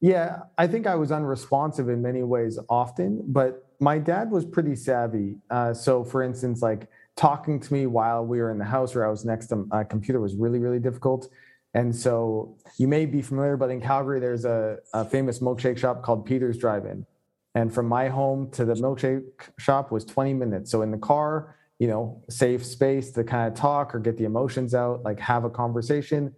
yeah 0.00 0.40
i 0.56 0.66
think 0.66 0.86
i 0.86 0.94
was 0.94 1.12
unresponsive 1.12 1.90
in 1.90 2.00
many 2.00 2.22
ways 2.22 2.58
often 2.70 3.22
but 3.26 3.67
my 3.80 3.98
dad 3.98 4.30
was 4.30 4.44
pretty 4.44 4.76
savvy 4.76 5.36
uh, 5.50 5.72
so 5.72 6.04
for 6.04 6.22
instance 6.22 6.62
like 6.62 6.88
talking 7.16 7.58
to 7.60 7.72
me 7.72 7.86
while 7.86 8.24
we 8.24 8.40
were 8.40 8.50
in 8.50 8.58
the 8.58 8.64
house 8.64 8.94
or 8.94 9.04
i 9.04 9.10
was 9.10 9.24
next 9.24 9.48
to 9.48 9.66
a 9.72 9.84
computer 9.84 10.20
was 10.20 10.34
really 10.34 10.58
really 10.58 10.80
difficult 10.80 11.28
And 11.74 11.94
so 11.94 12.56
you 12.78 12.88
may 12.88 13.06
be 13.06 13.22
familiar, 13.22 13.56
but 13.56 13.70
in 13.70 13.80
Calgary, 13.80 14.20
there's 14.20 14.44
a, 14.44 14.78
a 14.94 15.04
famous 15.04 15.40
milkshake 15.40 15.78
shop 15.78 16.02
called 16.02 16.24
Peter's 16.24 16.58
Drive-In. 16.58 17.06
And 17.54 17.72
from 17.72 17.86
my 17.86 18.08
home 18.08 18.50
to 18.52 18.64
the 18.64 18.74
milkshake 18.74 19.22
shop 19.58 19.90
was 19.92 20.04
20 20.04 20.34
minutes. 20.34 20.70
So 20.70 20.82
in 20.82 20.90
the 20.90 20.98
car, 20.98 21.56
you 21.78 21.86
know, 21.86 22.22
safe 22.28 22.64
space 22.64 23.10
to 23.12 23.24
kind 23.24 23.48
of 23.48 23.54
talk 23.54 23.94
or 23.94 23.98
get 23.98 24.16
the 24.16 24.24
emotions 24.24 24.74
out, 24.74 25.02
like 25.02 25.20
have 25.20 25.44
a 25.44 25.50
conversation. 25.50 26.34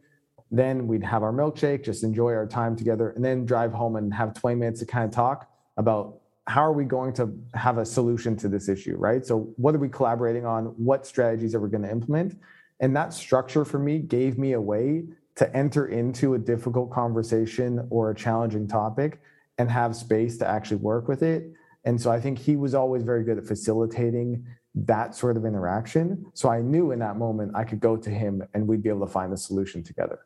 Then 0.50 0.86
we'd 0.86 1.04
have 1.04 1.22
our 1.22 1.32
milkshake, 1.32 1.84
just 1.84 2.02
enjoy 2.02 2.32
our 2.32 2.46
time 2.46 2.74
together, 2.74 3.10
and 3.10 3.24
then 3.24 3.46
drive 3.46 3.72
home 3.72 3.96
and 3.96 4.12
have 4.12 4.34
20 4.34 4.56
minutes 4.56 4.80
to 4.80 4.86
kind 4.86 5.04
of 5.04 5.12
talk 5.12 5.48
about 5.76 6.19
how 6.50 6.62
are 6.62 6.72
we 6.72 6.84
going 6.84 7.12
to 7.12 7.32
have 7.54 7.78
a 7.78 7.86
solution 7.86 8.36
to 8.36 8.48
this 8.48 8.68
issue, 8.68 8.96
right? 8.96 9.24
So, 9.24 9.52
what 9.56 9.72
are 9.72 9.78
we 9.78 9.88
collaborating 9.88 10.44
on? 10.44 10.64
What 10.76 11.06
strategies 11.06 11.54
are 11.54 11.60
we 11.60 11.70
going 11.70 11.84
to 11.84 11.90
implement? 11.90 12.36
And 12.80 12.96
that 12.96 13.14
structure 13.14 13.64
for 13.64 13.78
me 13.78 14.00
gave 14.00 14.36
me 14.36 14.54
a 14.54 14.60
way 14.60 15.04
to 15.36 15.56
enter 15.56 15.86
into 15.86 16.34
a 16.34 16.38
difficult 16.38 16.90
conversation 16.90 17.86
or 17.88 18.10
a 18.10 18.14
challenging 18.16 18.66
topic 18.66 19.20
and 19.58 19.70
have 19.70 19.94
space 19.94 20.38
to 20.38 20.48
actually 20.48 20.78
work 20.78 21.06
with 21.06 21.22
it. 21.22 21.52
And 21.84 22.00
so 22.00 22.10
I 22.10 22.18
think 22.18 22.38
he 22.38 22.56
was 22.56 22.74
always 22.74 23.04
very 23.04 23.22
good 23.22 23.38
at 23.38 23.46
facilitating 23.46 24.44
that 24.74 25.14
sort 25.14 25.36
of 25.36 25.44
interaction. 25.44 26.26
So 26.34 26.48
I 26.48 26.62
knew 26.62 26.90
in 26.90 26.98
that 26.98 27.16
moment 27.16 27.52
I 27.54 27.62
could 27.62 27.80
go 27.80 27.96
to 27.96 28.10
him 28.10 28.42
and 28.54 28.66
we'd 28.66 28.82
be 28.82 28.88
able 28.88 29.06
to 29.06 29.12
find 29.12 29.32
the 29.32 29.36
solution 29.36 29.84
together. 29.84 30.20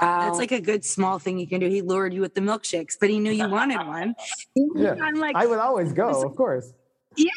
Wow. 0.00 0.26
That's 0.26 0.38
like 0.38 0.52
a 0.52 0.60
good 0.60 0.84
small 0.84 1.18
thing 1.18 1.38
you 1.38 1.46
can 1.46 1.60
do. 1.60 1.68
He 1.68 1.82
lured 1.82 2.12
you 2.12 2.20
with 2.20 2.34
the 2.34 2.40
milkshakes, 2.40 2.96
but 3.00 3.10
he 3.10 3.18
knew 3.18 3.30
you 3.30 3.48
wanted 3.48 3.78
one. 3.86 4.14
Yeah. 4.74 4.94
Like, 5.14 5.36
I 5.36 5.46
would 5.46 5.58
always 5.58 5.92
go, 5.92 6.22
of 6.22 6.36
course. 6.36 6.72
Yeah. 7.16 7.30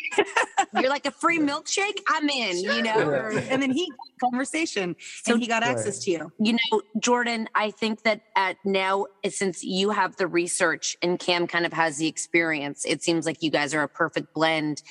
You're 0.73 0.89
like 0.89 1.05
a 1.05 1.11
free 1.11 1.39
milkshake. 1.39 1.99
I'm 2.07 2.29
in, 2.29 2.63
sure. 2.63 2.73
you 2.73 2.81
know. 2.81 3.29
Yeah. 3.31 3.39
And 3.49 3.61
then 3.61 3.71
he 3.71 3.89
conversation. 4.19 4.95
So 5.23 5.37
he 5.37 5.47
got 5.47 5.63
access 5.63 5.97
right. 5.97 6.03
to 6.03 6.11
you. 6.11 6.31
You 6.39 6.53
know, 6.53 6.81
Jordan, 6.99 7.47
I 7.55 7.71
think 7.71 8.03
that 8.03 8.21
at 8.35 8.57
now 8.65 9.05
eh, 9.23 9.29
since 9.29 9.63
you 9.63 9.91
have 9.91 10.17
the 10.17 10.27
research 10.27 10.97
and 11.01 11.17
Cam 11.17 11.47
kind 11.47 11.65
of 11.65 11.73
has 11.73 11.97
the 11.97 12.07
experience, 12.07 12.83
it 12.85 13.01
seems 13.01 13.25
like 13.25 13.41
you 13.41 13.49
guys 13.49 13.73
are 13.73 13.83
a 13.83 13.87
perfect 13.87 14.33
blend. 14.33 14.83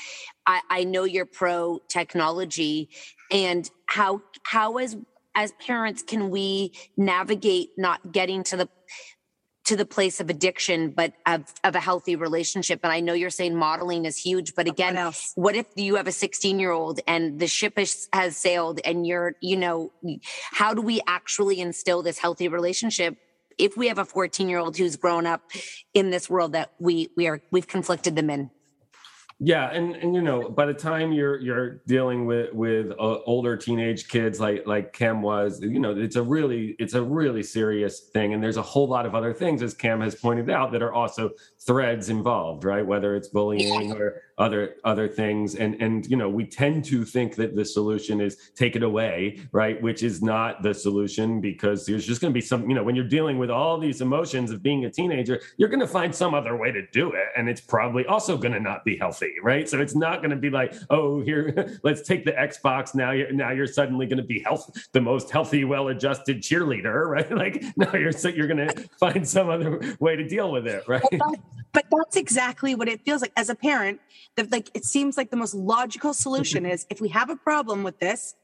I, 0.46 0.60
I 0.70 0.84
know 0.84 1.04
you're 1.04 1.26
pro 1.26 1.80
technology 1.88 2.88
and 3.30 3.70
how 3.86 4.22
how 4.44 4.78
as 4.78 4.96
as 5.38 5.52
parents 5.52 6.02
can 6.02 6.30
we 6.30 6.72
navigate 6.96 7.70
not 7.76 8.12
getting 8.12 8.42
to 8.42 8.56
the 8.56 8.68
to 9.66 9.76
the 9.76 9.84
place 9.84 10.18
of 10.18 10.30
addiction, 10.30 10.90
but 10.90 11.12
of, 11.26 11.44
of 11.62 11.74
a 11.74 11.80
healthy 11.80 12.16
relationship. 12.16 12.80
And 12.82 12.90
I 12.90 13.00
know 13.00 13.12
you're 13.12 13.28
saying 13.28 13.54
modeling 13.54 14.06
is 14.06 14.16
huge, 14.16 14.54
but 14.54 14.66
again, 14.66 14.94
what, 14.96 15.32
what 15.34 15.54
if 15.56 15.66
you 15.76 15.96
have 15.96 16.06
a 16.06 16.12
16 16.12 16.58
year 16.58 16.70
old 16.70 17.00
and 17.06 17.38
the 17.38 17.46
ship 17.46 17.78
is, 17.78 18.08
has 18.14 18.34
sailed 18.34 18.80
and 18.82 19.06
you're, 19.06 19.34
you 19.42 19.58
know, 19.58 19.92
how 20.52 20.72
do 20.72 20.80
we 20.80 21.02
actually 21.06 21.60
instill 21.60 22.02
this 22.02 22.18
healthy 22.18 22.48
relationship 22.48 23.18
if 23.58 23.76
we 23.76 23.88
have 23.88 23.98
a 23.98 24.06
14 24.06 24.48
year 24.48 24.58
old 24.58 24.76
who's 24.76 24.96
grown 24.96 25.26
up 25.26 25.42
in 25.92 26.10
this 26.10 26.30
world 26.30 26.52
that 26.52 26.72
we 26.78 27.10
we 27.16 27.26
are 27.26 27.42
we've 27.50 27.66
conflicted 27.66 28.16
them 28.16 28.30
in 28.30 28.50
yeah, 29.40 29.70
and 29.70 29.94
and 29.94 30.16
you 30.16 30.20
know, 30.20 30.48
by 30.48 30.66
the 30.66 30.74
time 30.74 31.12
you're 31.12 31.38
you're 31.38 31.76
dealing 31.86 32.26
with 32.26 32.52
with 32.52 32.90
uh, 32.90 33.20
older 33.24 33.56
teenage 33.56 34.08
kids 34.08 34.40
like 34.40 34.66
like 34.66 34.92
Cam 34.92 35.22
was, 35.22 35.60
you 35.62 35.78
know, 35.78 35.96
it's 35.96 36.16
a 36.16 36.22
really 36.22 36.74
it's 36.80 36.94
a 36.94 37.02
really 37.02 37.44
serious 37.44 38.00
thing, 38.00 38.34
and 38.34 38.42
there's 38.42 38.56
a 38.56 38.62
whole 38.62 38.88
lot 38.88 39.06
of 39.06 39.14
other 39.14 39.32
things, 39.32 39.62
as 39.62 39.74
Cam 39.74 40.00
has 40.00 40.16
pointed 40.16 40.50
out, 40.50 40.72
that 40.72 40.82
are 40.82 40.92
also 40.92 41.30
threads 41.60 42.08
involved, 42.08 42.64
right? 42.64 42.86
Whether 42.86 43.16
it's 43.16 43.28
bullying 43.28 43.92
or 43.92 44.22
other 44.38 44.76
other 44.84 45.08
things. 45.08 45.56
And 45.56 45.74
and 45.82 46.06
you 46.06 46.16
know 46.16 46.28
we 46.28 46.46
tend 46.46 46.84
to 46.86 47.04
think 47.04 47.34
that 47.36 47.56
the 47.56 47.64
solution 47.64 48.20
is 48.20 48.36
take 48.54 48.76
it 48.76 48.82
away 48.82 49.40
right? 49.52 49.80
Which 49.82 50.02
is 50.02 50.22
not 50.22 50.62
the 50.62 50.72
solution 50.72 51.40
because 51.40 51.84
there's 51.84 52.06
just 52.06 52.20
going 52.20 52.32
to 52.32 52.34
be 52.34 52.40
some 52.40 52.68
you 52.68 52.74
know 52.74 52.84
when 52.84 52.94
you're 52.94 53.04
dealing 53.04 53.38
with 53.38 53.50
all 53.50 53.78
these 53.78 54.00
emotions 54.00 54.50
of 54.50 54.62
being 54.62 54.84
a 54.84 54.90
teenager 54.90 55.40
you're 55.56 55.68
going 55.68 55.80
to 55.80 55.88
find 55.88 56.14
some 56.14 56.34
other 56.34 56.56
way 56.56 56.70
to 56.70 56.86
do 56.92 57.12
it. 57.12 57.26
And 57.36 57.48
it's 57.48 57.60
probably 57.60 58.06
also 58.06 58.36
going 58.36 58.52
to 58.52 58.60
not 58.60 58.84
be 58.84 58.96
healthy 58.96 59.34
right? 59.42 59.68
So 59.68 59.80
it's 59.80 59.96
not 59.96 60.18
going 60.18 60.30
to 60.30 60.36
be 60.36 60.50
like 60.50 60.74
oh 60.90 61.20
here 61.20 61.78
let's 61.82 62.02
take 62.02 62.24
the 62.24 62.32
xbox. 62.32 62.94
Now 62.94 63.10
you're 63.10 63.32
now 63.32 63.50
you're 63.50 63.66
suddenly 63.66 64.06
going 64.06 64.18
to 64.18 64.24
be 64.24 64.40
health 64.40 64.88
the 64.92 65.00
most 65.00 65.30
healthy 65.30 65.64
well 65.64 65.88
adjusted 65.88 66.38
cheerleader 66.38 67.06
right? 67.08 67.30
Like 67.30 67.64
no 67.76 67.92
you're 67.94 68.12
so 68.12 68.28
you're 68.28 68.46
going 68.46 68.68
to 68.68 68.88
find 69.00 69.26
some 69.26 69.48
other 69.50 69.96
way 69.98 70.14
to 70.14 70.26
deal 70.26 70.52
with 70.52 70.66
it 70.66 70.84
right 70.88 71.02
but 71.72 71.84
that's 71.90 72.16
exactly 72.16 72.74
what 72.74 72.88
it 72.88 73.00
feels 73.04 73.20
like 73.20 73.32
as 73.36 73.48
a 73.50 73.54
parent 73.54 74.00
that 74.36 74.50
like 74.50 74.70
it 74.74 74.84
seems 74.84 75.16
like 75.16 75.30
the 75.30 75.36
most 75.36 75.54
logical 75.54 76.14
solution 76.14 76.66
is 76.74 76.86
if 76.90 77.00
we 77.00 77.08
have 77.08 77.30
a 77.30 77.36
problem 77.36 77.82
with 77.82 77.98
this 77.98 78.34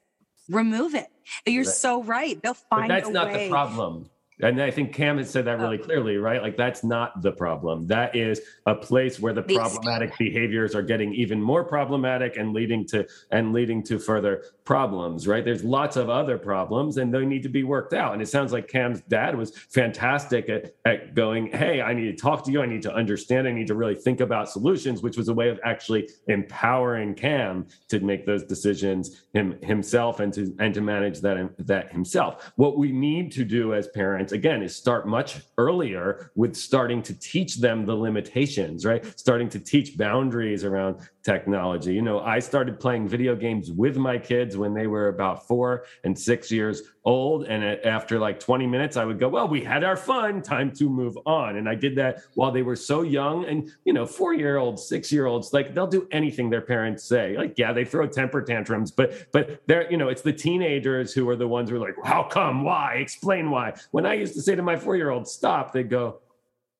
remove 0.48 0.94
it 0.94 1.08
you're 1.46 1.64
right. 1.64 1.72
so 1.72 2.02
right 2.02 2.42
they'll 2.42 2.54
find 2.54 2.88
but 2.88 2.94
that's 2.94 3.08
not 3.08 3.28
way. 3.28 3.44
the 3.44 3.50
problem 3.50 4.10
and 4.40 4.60
I 4.60 4.70
think 4.70 4.92
Cam 4.92 5.18
has 5.18 5.30
said 5.30 5.44
that 5.44 5.60
really 5.60 5.78
oh. 5.78 5.84
clearly, 5.84 6.16
right? 6.16 6.42
Like 6.42 6.56
that's 6.56 6.82
not 6.82 7.22
the 7.22 7.32
problem. 7.32 7.86
That 7.86 8.16
is 8.16 8.40
a 8.66 8.74
place 8.74 9.20
where 9.20 9.32
the 9.32 9.42
problematic 9.42 10.16
behaviors 10.18 10.74
are 10.74 10.82
getting 10.82 11.14
even 11.14 11.40
more 11.40 11.62
problematic 11.62 12.36
and 12.36 12.52
leading 12.52 12.84
to 12.86 13.06
and 13.30 13.52
leading 13.52 13.82
to 13.84 13.98
further 13.98 14.44
problems, 14.64 15.28
right? 15.28 15.44
There's 15.44 15.62
lots 15.62 15.96
of 15.96 16.10
other 16.10 16.36
problems 16.36 16.96
and 16.96 17.14
they 17.14 17.24
need 17.24 17.42
to 17.44 17.48
be 17.48 17.62
worked 17.62 17.92
out. 17.92 18.12
And 18.12 18.22
it 18.22 18.26
sounds 18.26 18.52
like 18.52 18.66
Cam's 18.66 19.02
dad 19.02 19.36
was 19.36 19.56
fantastic 19.56 20.48
at, 20.48 20.74
at 20.84 21.14
going, 21.14 21.52
Hey, 21.52 21.80
I 21.80 21.94
need 21.94 22.06
to 22.06 22.16
talk 22.16 22.44
to 22.44 22.52
you. 22.52 22.60
I 22.60 22.66
need 22.66 22.82
to 22.82 22.94
understand. 22.94 23.46
I 23.46 23.52
need 23.52 23.68
to 23.68 23.74
really 23.74 23.94
think 23.94 24.20
about 24.20 24.50
solutions, 24.50 25.02
which 25.02 25.16
was 25.16 25.28
a 25.28 25.34
way 25.34 25.48
of 25.48 25.60
actually 25.64 26.08
empowering 26.26 27.14
Cam 27.14 27.66
to 27.88 28.00
make 28.00 28.26
those 28.26 28.42
decisions 28.42 29.22
him, 29.32 29.60
himself 29.62 30.20
and 30.20 30.32
to 30.32 30.54
and 30.58 30.74
to 30.74 30.80
manage 30.80 31.20
that 31.20 31.54
that 31.58 31.92
himself. 31.92 32.52
What 32.56 32.78
we 32.78 32.90
need 32.90 33.30
to 33.32 33.44
do 33.44 33.74
as 33.74 33.88
parents, 33.88 34.23
again, 34.32 34.62
is 34.62 34.74
start 34.74 35.06
much 35.06 35.40
earlier 35.58 36.30
with 36.34 36.56
starting 36.56 37.02
to 37.02 37.14
teach 37.14 37.56
them 37.56 37.86
the 37.86 37.94
limitations, 37.94 38.84
right? 38.84 39.04
Starting 39.18 39.48
to 39.50 39.58
teach 39.58 39.96
boundaries 39.96 40.64
around 40.64 40.96
technology. 41.24 41.94
You 41.94 42.02
know, 42.02 42.20
I 42.20 42.38
started 42.38 42.78
playing 42.78 43.08
video 43.08 43.34
games 43.34 43.72
with 43.72 43.96
my 43.96 44.18
kids 44.18 44.58
when 44.58 44.74
they 44.74 44.86
were 44.86 45.08
about 45.08 45.48
four 45.48 45.86
and 46.04 46.16
six 46.16 46.52
years 46.52 46.82
old. 47.04 47.46
And 47.46 47.64
after 47.64 48.18
like 48.18 48.38
20 48.38 48.66
minutes, 48.66 48.98
I 48.98 49.06
would 49.06 49.18
go, 49.18 49.28
Well, 49.28 49.48
we 49.48 49.64
had 49.64 49.84
our 49.84 49.96
fun, 49.96 50.42
time 50.42 50.70
to 50.72 50.88
move 50.88 51.16
on. 51.24 51.56
And 51.56 51.68
I 51.68 51.74
did 51.74 51.96
that 51.96 52.20
while 52.34 52.52
they 52.52 52.62
were 52.62 52.76
so 52.76 53.02
young. 53.02 53.46
And, 53.46 53.70
you 53.84 53.94
know, 53.94 54.04
four 54.04 54.34
year 54.34 54.58
olds, 54.58 54.86
six 54.86 55.10
year 55.10 55.26
olds, 55.26 55.52
like 55.52 55.74
they'll 55.74 55.86
do 55.86 56.06
anything 56.12 56.50
their 56.50 56.60
parents 56.60 57.04
say. 57.04 57.36
Like, 57.36 57.58
yeah, 57.58 57.72
they 57.72 57.86
throw 57.86 58.06
temper 58.06 58.42
tantrums, 58.42 58.90
but, 58.90 59.32
but 59.32 59.62
they're, 59.66 59.90
you 59.90 59.96
know, 59.96 60.08
it's 60.08 60.22
the 60.22 60.32
teenagers 60.32 61.14
who 61.14 61.28
are 61.30 61.36
the 61.36 61.48
ones 61.48 61.70
who 61.70 61.76
are 61.76 61.80
like, 61.80 61.96
How 62.04 62.22
come? 62.22 62.64
Why? 62.64 62.94
Explain 62.94 63.50
why. 63.50 63.74
When 63.92 64.04
I 64.04 64.14
used 64.14 64.34
to 64.34 64.42
say 64.42 64.54
to 64.54 64.62
my 64.62 64.76
four 64.76 64.94
year 64.96 65.08
old, 65.08 65.26
Stop, 65.26 65.72
they'd 65.72 65.88
go, 65.88 66.20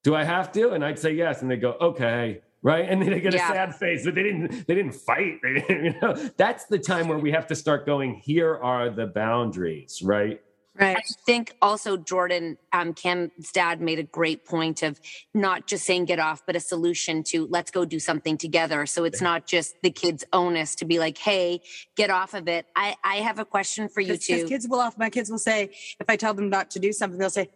Do 0.02 0.14
I 0.14 0.22
have 0.22 0.52
to? 0.52 0.72
And 0.72 0.84
I'd 0.84 0.98
say 0.98 1.12
yes. 1.12 1.40
And 1.40 1.50
they 1.50 1.56
go, 1.56 1.76
Okay 1.80 2.42
right? 2.64 2.88
And 2.88 3.00
then 3.00 3.10
they 3.10 3.20
get 3.20 3.34
yeah. 3.34 3.50
a 3.50 3.54
sad 3.54 3.74
face, 3.76 4.04
but 4.04 4.16
they 4.16 4.24
didn't 4.24 4.66
they 4.66 4.74
didn't 4.74 4.94
fight. 4.94 5.38
They 5.44 5.60
didn't, 5.60 5.84
you 5.84 5.94
know, 6.00 6.14
that's 6.36 6.64
the 6.64 6.78
time 6.78 7.06
where 7.06 7.18
we 7.18 7.30
have 7.32 7.46
to 7.48 7.54
start 7.54 7.86
going. 7.86 8.14
Here 8.14 8.56
are 8.56 8.90
the 8.90 9.06
boundaries, 9.06 10.00
right? 10.02 10.40
Right. 10.76 10.96
I 10.96 11.02
think 11.24 11.54
also 11.62 11.96
Jordan, 11.96 12.58
um, 12.72 12.94
Cam's 12.94 13.52
dad 13.52 13.80
made 13.80 14.00
a 14.00 14.02
great 14.02 14.44
point 14.44 14.82
of 14.82 15.00
not 15.32 15.68
just 15.68 15.84
saying 15.84 16.06
get 16.06 16.18
off, 16.18 16.42
but 16.46 16.56
a 16.56 16.60
solution 16.60 17.22
to 17.24 17.46
let's 17.46 17.70
go 17.70 17.84
do 17.84 18.00
something 18.00 18.36
together. 18.36 18.84
So 18.86 19.04
it's 19.04 19.20
not 19.20 19.46
just 19.46 19.76
the 19.82 19.90
kids' 19.90 20.24
onus 20.32 20.74
to 20.76 20.84
be 20.84 20.98
like, 20.98 21.16
hey, 21.16 21.60
get 21.94 22.10
off 22.10 22.34
of 22.34 22.48
it. 22.48 22.66
I, 22.74 22.96
I 23.04 23.16
have 23.16 23.38
a 23.38 23.44
question 23.44 23.88
for 23.88 24.00
you 24.00 24.16
too. 24.16 24.46
Kids 24.48 24.66
will 24.66 24.80
off. 24.80 24.98
My 24.98 25.10
kids 25.10 25.30
will 25.30 25.38
say, 25.38 25.70
if 26.00 26.08
I 26.08 26.16
tell 26.16 26.34
them 26.34 26.48
not 26.48 26.72
to 26.72 26.80
do 26.80 26.92
something, 26.92 27.20
they'll 27.20 27.30
say, 27.30 27.50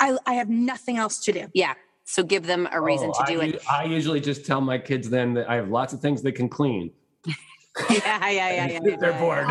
I, 0.00 0.16
I 0.26 0.34
have 0.34 0.48
nothing 0.48 0.96
else 0.96 1.20
to 1.26 1.32
do. 1.32 1.46
Yeah. 1.54 1.74
So 2.10 2.22
give 2.22 2.46
them 2.46 2.66
a 2.72 2.80
reason 2.80 3.12
oh, 3.14 3.22
to 3.22 3.30
do 3.30 3.42
I, 3.42 3.44
it. 3.44 3.62
I 3.70 3.84
usually 3.84 4.22
just 4.22 4.46
tell 4.46 4.62
my 4.62 4.78
kids 4.78 5.10
then 5.10 5.34
that 5.34 5.48
I 5.48 5.56
have 5.56 5.68
lots 5.68 5.92
of 5.92 6.00
things 6.00 6.22
they 6.22 6.32
can 6.32 6.48
clean. 6.48 6.90
yeah, 7.90 8.30
yeah, 8.30 8.30
yeah, 8.30 8.80
yeah. 8.82 8.96
They're 8.96 9.12
bored. 9.12 9.46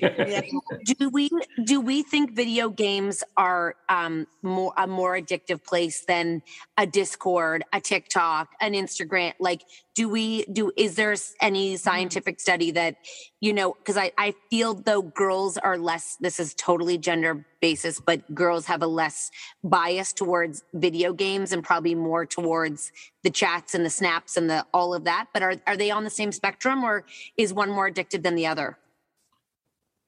yeah. 0.00 0.42
do 0.84 1.08
we 1.08 1.28
do 1.64 1.80
we 1.80 2.04
think 2.04 2.36
video 2.36 2.68
games 2.68 3.24
are 3.36 3.74
um, 3.88 4.28
more 4.42 4.72
a 4.76 4.86
more 4.86 5.18
addictive 5.18 5.64
place 5.64 6.04
than 6.04 6.40
a 6.78 6.86
Discord, 6.86 7.64
a 7.72 7.80
TikTok, 7.80 8.50
an 8.60 8.72
Instagram? 8.72 9.32
Like, 9.40 9.62
do 9.96 10.08
we 10.08 10.44
do? 10.44 10.70
Is 10.76 10.94
there 10.94 11.16
any 11.40 11.74
mm-hmm. 11.74 11.78
scientific 11.78 12.38
study 12.38 12.70
that 12.70 12.94
you 13.40 13.52
know? 13.52 13.72
Because 13.72 13.96
I 13.96 14.12
I 14.16 14.34
feel 14.50 14.74
though 14.74 15.02
girls 15.02 15.58
are 15.58 15.76
less. 15.76 16.16
This 16.20 16.38
is 16.38 16.54
totally 16.54 16.96
gender 16.96 17.44
basis, 17.66 17.98
but 17.98 18.18
girls 18.32 18.64
have 18.66 18.80
a 18.80 18.86
less 18.86 19.32
bias 19.64 20.12
towards 20.12 20.62
video 20.72 21.12
games 21.12 21.50
and 21.50 21.64
probably 21.64 21.96
more 21.96 22.24
towards 22.24 22.92
the 23.24 23.30
chats 23.30 23.74
and 23.74 23.84
the 23.84 23.90
snaps 23.90 24.36
and 24.36 24.48
the 24.48 24.64
all 24.72 24.94
of 24.94 25.02
that. 25.02 25.26
But 25.34 25.42
are 25.42 25.56
are 25.66 25.76
they 25.76 25.90
on 25.90 26.04
the 26.04 26.10
same 26.20 26.30
spectrum, 26.30 26.84
or 26.84 27.04
is 27.36 27.52
one 27.52 27.70
more 27.70 27.90
addictive 27.90 28.22
than 28.22 28.36
the 28.36 28.46
other? 28.46 28.78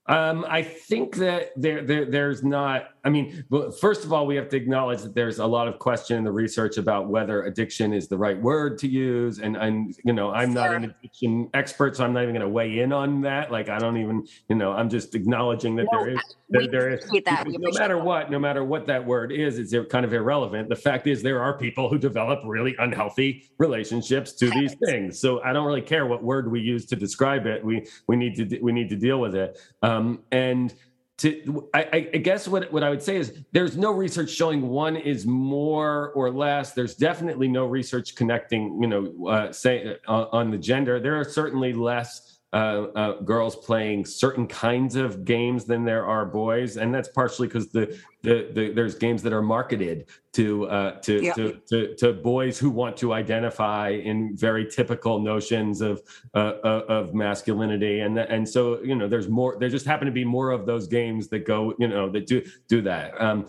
Um, 0.09 0.47
I 0.49 0.63
think 0.63 1.17
that 1.17 1.51
there, 1.55 1.83
there, 1.83 2.07
there's 2.07 2.43
not. 2.43 2.91
I 3.05 3.11
mean, 3.11 3.45
first 3.79 4.05
of 4.05 4.13
all, 4.13 4.27
we 4.27 4.37
have 4.37 4.49
to 4.51 4.57
acknowledge 4.57 5.03
that 5.03 5.15
there's 5.15 5.39
a 5.39 5.47
lot 5.47 5.69
of 5.69 5.79
question 5.79 6.17
in 6.17 6.25
the 6.25 6.33
research 6.33 6.79
about 6.79 7.09
whether 7.09 7.43
addiction 7.43 7.93
is 7.93 8.09
the 8.09 8.17
right 8.17 8.41
word 8.41 8.79
to 8.79 8.89
use, 8.89 9.41
and 9.41 9.57
and 9.57 9.95
you 10.05 10.15
know, 10.15 10.31
I'm 10.31 10.55
not 10.55 10.75
an 10.75 10.85
addiction 10.85 11.51
expert, 11.53 11.97
so 11.97 12.05
I'm 12.05 12.15
not 12.15 12.23
even 12.23 12.35
going 12.35 12.47
to 12.47 12.49
weigh 12.49 12.79
in 12.79 12.91
on 12.93 13.21
that. 13.23 13.53
Like, 13.53 13.69
I 13.69 13.79
don't 13.79 13.99
even, 13.99 14.27
you 14.49 14.57
know, 14.57 14.73
I'm 14.73 14.89
just 14.89 15.15
acknowledging 15.15 15.77
that 15.77 15.89
no, 15.93 15.99
there 15.99 16.15
is, 16.15 16.37
that 16.51 16.71
there 16.71 16.91
is. 16.95 17.05
That. 17.25 17.47
No 17.47 17.79
matter 17.79 17.99
what, 17.99 18.31
no 18.31 18.39
matter 18.39 18.65
what 18.65 18.87
that 18.87 19.05
word 19.05 19.33
is, 19.33 19.59
it's 19.59 19.75
kind 19.91 20.05
of 20.05 20.13
irrelevant. 20.13 20.69
The 20.69 20.77
fact 20.77 21.07
is, 21.07 21.23
there 21.23 21.43
are 21.43 21.59
people 21.59 21.89
who 21.89 21.99
develop 21.99 22.41
really 22.45 22.75
unhealthy 22.79 23.51
relationships 23.59 24.33
to 24.35 24.51
these 24.51 24.75
things. 24.87 25.21
So 25.21 25.43
I 25.43 25.53
don't 25.53 25.67
really 25.67 25.83
care 25.83 26.07
what 26.07 26.23
word 26.23 26.51
we 26.51 26.61
use 26.61 26.87
to 26.87 26.97
describe 26.97 27.47
it. 27.47 27.65
We 27.65 27.87
we 28.07 28.17
need 28.17 28.35
to 28.37 28.59
we 28.61 28.73
need 28.73 28.89
to 28.89 28.97
deal 28.97 29.21
with 29.21 29.35
it. 29.35 29.59
Um, 29.83 29.99
um, 29.99 30.23
and 30.33 30.75
to 31.19 31.69
I, 31.75 32.09
I, 32.15 32.19
guess 32.19 32.47
what, 32.47 32.73
what 32.73 32.85
I 32.85 32.91
would 32.91 33.03
say 33.03 33.17
is 33.17 33.41
there's 33.51 33.77
no 33.77 33.91
research 33.91 34.31
showing 34.31 34.69
one 34.69 34.97
is 34.97 35.27
more 35.27 36.11
or 36.11 36.31
less. 36.31 36.75
There's 36.75 36.95
definitely 36.95 37.49
no 37.49 37.67
research 37.67 38.15
connecting, 38.15 38.81
you 38.81 38.87
know, 38.87 39.29
uh, 39.29 39.53
say 39.53 39.97
uh, 40.07 40.27
on 40.31 40.53
the 40.53 40.59
gender. 40.59 41.01
There 41.01 41.19
are 41.19 41.25
certainly 41.25 41.73
less 41.73 42.38
uh, 42.53 42.87
uh, 42.95 43.21
girls 43.21 43.57
playing 43.57 44.07
certain 44.07 44.47
kinds 44.47 44.97
of 44.97 45.25
games 45.25 45.67
than 45.67 45.85
there 45.85 46.07
are 46.07 46.25
boys, 46.25 46.79
and 46.79 46.95
that's 46.95 47.09
partially 47.09 47.47
because 47.47 47.69
the, 47.69 48.01
the, 48.23 48.51
the 48.55 48.73
there's 48.73 48.95
games 48.95 49.23
that 49.23 49.35
are 49.35 49.43
marketed 49.43 50.07
to 50.33 50.67
uh, 50.69 50.93
to, 51.01 51.23
yeah. 51.23 51.35
to, 51.35 51.61
to 51.69 51.95
to 51.97 52.13
boys 52.15 52.59
who 52.59 52.71
want 52.71 52.97
to 52.97 53.13
identify 53.13 53.91
in 53.91 54.35
very 54.35 54.67
typical 54.67 55.21
notions 55.21 55.83
of 55.83 56.01
uh, 56.35 56.55
uh, 56.65 56.85
of 56.89 57.13
masculinity, 57.13 58.01
and 58.01 58.19
and 58.19 58.49
so 58.49 58.83
you 58.83 58.95
know 58.95 59.09
there's 59.09 59.29
more. 59.29 59.59
There 59.61 59.69
just 59.69 59.85
happen 59.85 60.07
to 60.07 60.13
be 60.13 60.25
more 60.25 60.51
of 60.51 60.65
those 60.65 60.87
games 60.87 61.29
that 61.29 61.41
go 61.41 61.75
you 61.79 61.89
know 61.89 62.09
that 62.09 62.27
do 62.27 62.43
do 62.67 62.81
that. 62.83 63.21
Um, 63.21 63.47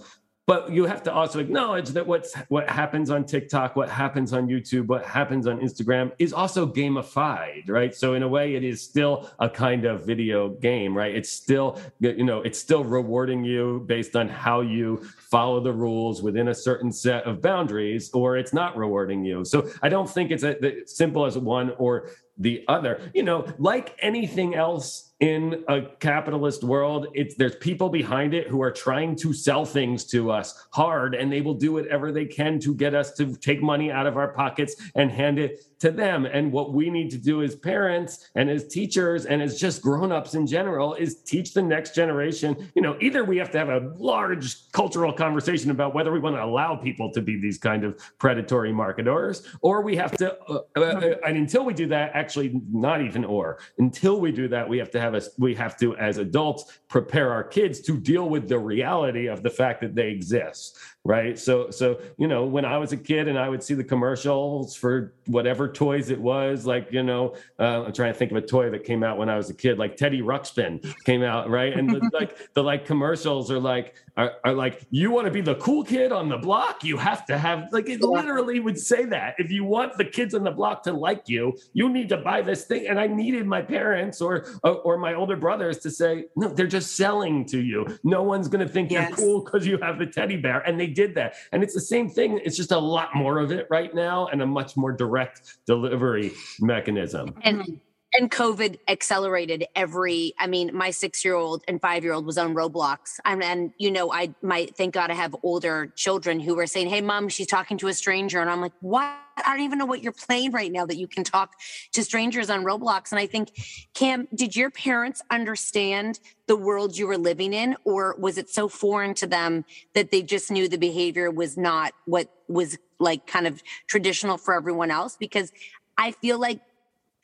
but 0.49 0.71
you 0.71 0.85
have 0.85 1.03
to 1.03 1.13
also 1.13 1.37
acknowledge 1.37 1.89
that 1.89 2.07
what's 2.07 2.33
what 2.47 2.67
happens 2.67 3.11
on 3.11 3.23
TikTok, 3.23 3.75
what 3.75 3.87
happens 3.87 4.33
on 4.33 4.47
YouTube, 4.47 4.87
what 4.87 5.05
happens 5.05 5.45
on 5.45 5.59
Instagram 5.59 6.11
is 6.17 6.33
also 6.33 6.65
gamified, 6.65 7.69
right? 7.69 7.93
So 7.93 8.15
in 8.15 8.23
a 8.23 8.27
way, 8.27 8.55
it 8.55 8.63
is 8.63 8.81
still 8.81 9.29
a 9.37 9.47
kind 9.47 9.85
of 9.85 10.07
video 10.07 10.49
game, 10.49 10.97
right? 10.97 11.13
It's 11.15 11.29
still 11.29 11.79
you 11.99 12.23
know 12.23 12.41
it's 12.41 12.57
still 12.57 12.83
rewarding 12.83 13.43
you 13.43 13.83
based 13.85 14.15
on 14.15 14.27
how 14.27 14.61
you 14.61 15.03
follow 15.19 15.59
the 15.59 15.71
rules 15.71 16.23
within 16.23 16.47
a 16.47 16.55
certain 16.55 16.91
set 16.91 17.25
of 17.25 17.43
boundaries, 17.43 18.09
or 18.11 18.35
it's 18.35 18.51
not 18.51 18.75
rewarding 18.75 19.23
you. 19.23 19.45
So 19.45 19.69
I 19.83 19.89
don't 19.89 20.09
think 20.09 20.31
it's 20.31 20.43
as 20.43 20.57
simple 20.87 21.27
as 21.27 21.37
one 21.37 21.73
or 21.77 22.09
the 22.39 22.65
other. 22.67 23.11
You 23.13 23.21
know, 23.21 23.45
like 23.59 23.95
anything 24.01 24.55
else 24.55 25.08
in 25.19 25.63
a 25.67 25.81
capitalist 25.99 26.63
world 26.63 27.07
it's 27.13 27.35
there's 27.35 27.55
people 27.57 27.89
behind 27.89 28.33
it 28.33 28.47
who 28.47 28.61
are 28.61 28.71
trying 28.71 29.15
to 29.15 29.33
sell 29.33 29.65
things 29.65 30.05
to 30.05 30.31
us 30.31 30.67
hard 30.71 31.13
and 31.13 31.31
they 31.31 31.41
will 31.41 31.53
do 31.53 31.73
whatever 31.73 32.11
they 32.11 32.25
can 32.25 32.57
to 32.59 32.73
get 32.73 32.95
us 32.95 33.13
to 33.13 33.35
take 33.35 33.61
money 33.61 33.91
out 33.91 34.07
of 34.07 34.15
our 34.15 34.29
pockets 34.29 34.75
and 34.95 35.11
hand 35.11 35.37
it 35.37 35.59
to 35.79 35.91
them. 35.91 36.25
And 36.25 36.51
what 36.51 36.73
we 36.73 36.89
need 36.89 37.09
to 37.11 37.17
do 37.17 37.41
as 37.41 37.55
parents 37.55 38.29
and 38.35 38.49
as 38.49 38.67
teachers 38.67 39.25
and 39.25 39.41
as 39.41 39.59
just 39.59 39.81
grown-ups 39.81 40.35
in 40.35 40.45
general 40.45 40.93
is 40.95 41.21
teach 41.23 41.53
the 41.53 41.61
next 41.61 41.95
generation 41.95 42.69
you 42.75 42.81
know 42.81 42.97
either 43.01 43.23
we 43.23 43.37
have 43.37 43.49
to 43.51 43.57
have 43.57 43.69
a 43.69 43.91
large 43.97 44.69
cultural 44.71 45.13
conversation 45.13 45.71
about 45.71 45.93
whether 45.93 46.11
we 46.11 46.19
want 46.19 46.35
to 46.35 46.43
allow 46.43 46.75
people 46.75 47.11
to 47.11 47.21
be 47.21 47.39
these 47.39 47.57
kind 47.57 47.83
of 47.83 47.99
predatory 48.17 48.73
marketers 48.73 49.47
or 49.61 49.81
we 49.81 49.95
have 49.95 50.11
to 50.17 50.37
uh, 50.49 50.61
uh, 50.75 51.15
and 51.25 51.37
until 51.37 51.63
we 51.63 51.73
do 51.73 51.87
that 51.87 52.11
actually 52.13 52.61
not 52.71 53.01
even 53.01 53.23
or 53.23 53.59
until 53.77 54.19
we 54.19 54.31
do 54.31 54.47
that 54.47 54.67
we 54.67 54.77
have 54.77 54.91
to 54.91 54.99
have 54.99 55.08
have 55.13 55.23
a 55.23 55.27
we 55.37 55.55
have 55.55 55.77
to 55.77 55.95
as 55.97 56.17
adults 56.17 56.79
prepare 56.87 57.31
our 57.31 57.43
kids 57.43 57.79
to 57.81 57.97
deal 57.97 58.29
with 58.29 58.47
the 58.47 58.57
reality 58.57 59.27
of 59.27 59.43
the 59.43 59.49
fact 59.49 59.81
that 59.81 59.95
they 59.95 60.09
exist 60.09 60.77
right? 61.03 61.37
So 61.37 61.69
so 61.71 61.99
you 62.17 62.27
know 62.27 62.45
when 62.45 62.65
i 62.65 62.77
was 62.77 62.91
a 62.91 62.97
kid 62.97 63.27
and 63.27 63.37
i 63.37 63.47
would 63.47 63.63
see 63.63 63.73
the 63.73 63.83
commercials 63.83 64.75
for 64.75 65.13
whatever 65.27 65.67
toys 65.67 66.09
it 66.09 66.19
was 66.19 66.65
like 66.65 66.91
you 66.91 67.03
know 67.03 67.35
uh, 67.59 67.83
i'm 67.83 67.93
trying 67.93 68.13
to 68.13 68.17
think 68.17 68.31
of 68.31 68.37
a 68.37 68.41
toy 68.41 68.69
that 68.69 68.83
came 68.83 69.03
out 69.03 69.17
when 69.17 69.29
i 69.29 69.35
was 69.35 69.49
a 69.49 69.53
kid 69.53 69.77
like 69.77 69.95
teddy 69.95 70.21
ruxpin 70.21 70.83
came 71.05 71.23
out 71.23 71.49
right? 71.49 71.73
And 71.73 71.89
the, 71.89 72.09
like 72.13 72.53
the 72.53 72.63
like 72.63 72.85
commercials 72.85 73.51
are 73.51 73.59
like 73.59 73.95
are, 74.17 74.33
are 74.43 74.53
like 74.53 74.85
you 74.89 75.11
want 75.11 75.25
to 75.25 75.31
be 75.31 75.41
the 75.41 75.55
cool 75.55 75.83
kid 75.83 76.11
on 76.11 76.29
the 76.29 76.37
block? 76.37 76.83
You 76.83 76.97
have 76.97 77.25
to 77.27 77.37
have 77.37 77.71
like 77.71 77.89
it 77.89 78.01
literally 78.01 78.59
would 78.59 78.77
say 78.77 79.05
that. 79.05 79.35
If 79.37 79.51
you 79.51 79.63
want 79.63 79.97
the 79.97 80.05
kids 80.05 80.33
on 80.33 80.43
the 80.43 80.51
block 80.51 80.83
to 80.83 80.93
like 80.93 81.27
you 81.27 81.57
you 81.73 81.89
need 81.89 82.09
to 82.09 82.17
buy 82.17 82.41
this 82.41 82.65
thing. 82.65 82.87
And 82.87 82.99
i 82.99 83.07
needed 83.07 83.45
my 83.45 83.61
parents 83.61 84.21
or 84.21 84.45
or 84.63 84.97
my 84.97 85.13
older 85.13 85.35
brothers 85.35 85.79
to 85.79 85.91
say 85.91 86.25
no 86.35 86.49
they're 86.49 86.67
just 86.67 86.95
selling 86.95 87.45
to 87.45 87.61
you. 87.61 87.85
No 88.03 88.23
one's 88.23 88.47
going 88.47 88.65
to 88.65 88.71
think 88.71 88.91
yes. 88.91 89.09
you're 89.09 89.17
cool 89.17 89.43
because 89.43 89.65
you 89.65 89.77
have 89.79 89.99
the 89.99 90.05
teddy 90.05 90.37
bear. 90.37 90.59
And 90.59 90.79
they 90.79 90.87
did 90.89 91.15
that. 91.15 91.35
And 91.51 91.63
it's 91.63 91.73
the 91.73 91.81
same 91.81 92.09
thing. 92.09 92.39
It's 92.43 92.57
just 92.57 92.71
a 92.71 92.79
lot 92.79 93.15
more 93.15 93.39
of 93.39 93.51
it 93.51 93.67
right 93.69 93.93
now 93.93 94.27
and 94.27 94.41
a 94.41 94.47
much 94.47 94.75
more 94.75 94.91
direct 94.91 95.57
delivery 95.65 96.31
mechanism. 96.59 97.35
And 97.41 97.79
and 98.13 98.31
COVID 98.31 98.79
accelerated 98.87 99.65
every. 99.75 100.33
I 100.39 100.47
mean, 100.47 100.71
my 100.73 100.89
six-year-old 100.89 101.63
and 101.67 101.79
five-year-old 101.79 102.25
was 102.25 102.37
on 102.37 102.55
Roblox, 102.55 103.19
and, 103.25 103.43
and 103.43 103.71
you 103.77 103.91
know, 103.91 104.11
I 104.11 104.33
my 104.41 104.67
thank 104.77 104.93
God 104.93 105.11
I 105.11 105.13
have 105.13 105.35
older 105.43 105.91
children 105.95 106.39
who 106.39 106.55
were 106.55 106.67
saying, 106.67 106.89
"Hey, 106.89 107.01
mom, 107.01 107.29
she's 107.29 107.47
talking 107.47 107.77
to 107.79 107.87
a 107.87 107.93
stranger," 107.93 108.39
and 108.39 108.49
I'm 108.49 108.61
like, 108.61 108.73
"What? 108.81 109.15
I 109.37 109.55
don't 109.55 109.61
even 109.61 109.77
know 109.77 109.85
what 109.85 110.01
you're 110.01 110.11
playing 110.11 110.51
right 110.51 110.71
now 110.71 110.85
that 110.85 110.97
you 110.97 111.07
can 111.07 111.23
talk 111.23 111.53
to 111.93 112.03
strangers 112.03 112.49
on 112.49 112.63
Roblox." 112.63 113.11
And 113.11 113.19
I 113.19 113.27
think, 113.27 113.51
Cam, 113.93 114.27
did 114.33 114.55
your 114.55 114.71
parents 114.71 115.21
understand 115.29 116.19
the 116.47 116.55
world 116.55 116.97
you 116.97 117.05
were 117.05 117.17
living 117.17 117.53
in, 117.53 117.75
or 117.83 118.15
was 118.17 118.37
it 118.37 118.49
so 118.49 118.67
foreign 118.67 119.13
to 119.15 119.27
them 119.27 119.65
that 119.93 120.09
they 120.09 120.23
just 120.23 120.49
knew 120.49 120.67
the 120.67 120.77
behavior 120.77 121.29
was 121.29 121.57
not 121.57 121.93
what 122.05 122.27
was 122.47 122.77
like 122.99 123.27
kind 123.27 123.45
of 123.45 123.61
traditional 123.87 124.37
for 124.37 124.55
everyone 124.55 124.89
else? 124.89 125.15
Because 125.15 125.51
I 125.97 126.11
feel 126.11 126.39
like 126.39 126.59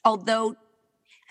although 0.03 0.55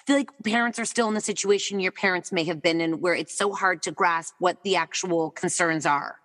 feel 0.06 0.16
like 0.16 0.30
parents 0.44 0.78
are 0.78 0.84
still 0.84 1.08
in 1.08 1.14
the 1.14 1.20
situation 1.20 1.80
your 1.80 1.92
parents 1.92 2.32
may 2.32 2.44
have 2.44 2.62
been 2.62 2.80
in 2.80 3.00
where 3.00 3.14
it's 3.14 3.36
so 3.36 3.52
hard 3.52 3.82
to 3.82 3.90
grasp 3.90 4.34
what 4.38 4.62
the 4.62 4.76
actual 4.76 5.30
concerns 5.30 5.86
are. 5.86 6.16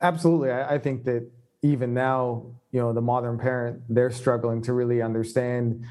Absolutely. 0.00 0.50
I, 0.50 0.74
I 0.74 0.78
think 0.78 1.04
that 1.04 1.28
even 1.62 1.92
now, 1.92 2.46
you 2.70 2.80
know, 2.80 2.92
the 2.92 3.00
modern 3.00 3.38
parent, 3.38 3.82
they're 3.88 4.10
struggling 4.10 4.62
to 4.62 4.72
really 4.72 5.02
understand 5.02 5.84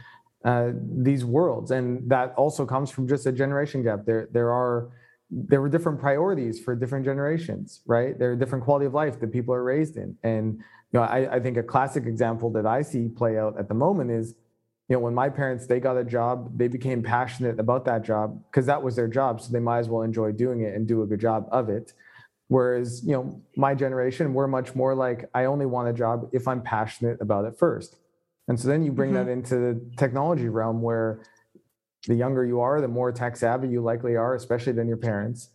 uh, 0.45 0.71
these 0.73 1.25
worlds. 1.25 1.71
And 1.71 2.09
that 2.09 2.33
also 2.35 2.65
comes 2.65 2.89
from 2.89 3.07
just 3.07 3.25
a 3.25 3.31
generation 3.31 3.83
gap. 3.83 4.05
There, 4.05 4.29
there 4.31 4.51
are 4.51 4.89
there 5.29 5.59
were 5.59 5.67
different 5.67 5.99
priorities 5.99 6.57
for 6.57 6.73
different 6.73 7.03
generations, 7.03 7.81
right? 7.85 8.17
There 8.17 8.31
are 8.31 8.35
different 8.37 8.63
quality 8.63 8.85
of 8.85 8.93
life 8.93 9.19
that 9.19 9.31
people 9.33 9.53
are 9.53 9.63
raised 9.63 9.97
in. 9.97 10.15
And 10.23 10.53
you 10.93 10.99
know, 10.99 11.01
I, 11.01 11.35
I 11.35 11.39
think 11.41 11.57
a 11.57 11.63
classic 11.63 12.05
example 12.05 12.49
that 12.51 12.65
I 12.65 12.81
see 12.81 13.09
play 13.09 13.37
out 13.37 13.59
at 13.59 13.67
the 13.67 13.73
moment 13.73 14.09
is 14.09 14.35
you 14.87 14.95
know 14.95 14.99
when 14.99 15.13
my 15.13 15.29
parents 15.29 15.67
they 15.67 15.79
got 15.79 15.97
a 15.97 16.03
job 16.03 16.57
they 16.57 16.67
became 16.67 17.03
passionate 17.03 17.59
about 17.59 17.85
that 17.85 18.03
job 18.03 18.41
because 18.49 18.65
that 18.65 18.81
was 18.81 18.95
their 18.95 19.07
job 19.07 19.41
so 19.41 19.51
they 19.51 19.59
might 19.59 19.79
as 19.79 19.89
well 19.89 20.01
enjoy 20.01 20.31
doing 20.31 20.61
it 20.61 20.73
and 20.73 20.87
do 20.87 21.01
a 21.01 21.05
good 21.05 21.19
job 21.19 21.47
of 21.51 21.69
it 21.69 21.93
whereas 22.47 23.03
you 23.03 23.11
know 23.11 23.41
my 23.55 23.73
generation 23.73 24.33
we're 24.33 24.47
much 24.47 24.75
more 24.75 24.95
like 24.95 25.29
i 25.33 25.45
only 25.45 25.65
want 25.65 25.87
a 25.87 25.93
job 25.93 26.29
if 26.31 26.47
i'm 26.47 26.61
passionate 26.61 27.19
about 27.21 27.45
it 27.45 27.57
first 27.57 27.97
and 28.47 28.59
so 28.59 28.67
then 28.67 28.83
you 28.83 28.91
bring 28.91 29.11
mm-hmm. 29.11 29.25
that 29.25 29.31
into 29.31 29.55
the 29.55 29.81
technology 29.97 30.47
realm 30.47 30.81
where 30.81 31.21
the 32.07 32.15
younger 32.15 32.45
you 32.45 32.59
are 32.61 32.79
the 32.79 32.87
more 32.87 33.11
tech 33.11 33.35
savvy 33.35 33.67
you 33.67 33.81
likely 33.81 34.15
are 34.15 34.35
especially 34.35 34.73
than 34.73 34.87
your 34.87 34.97
parents 34.97 35.49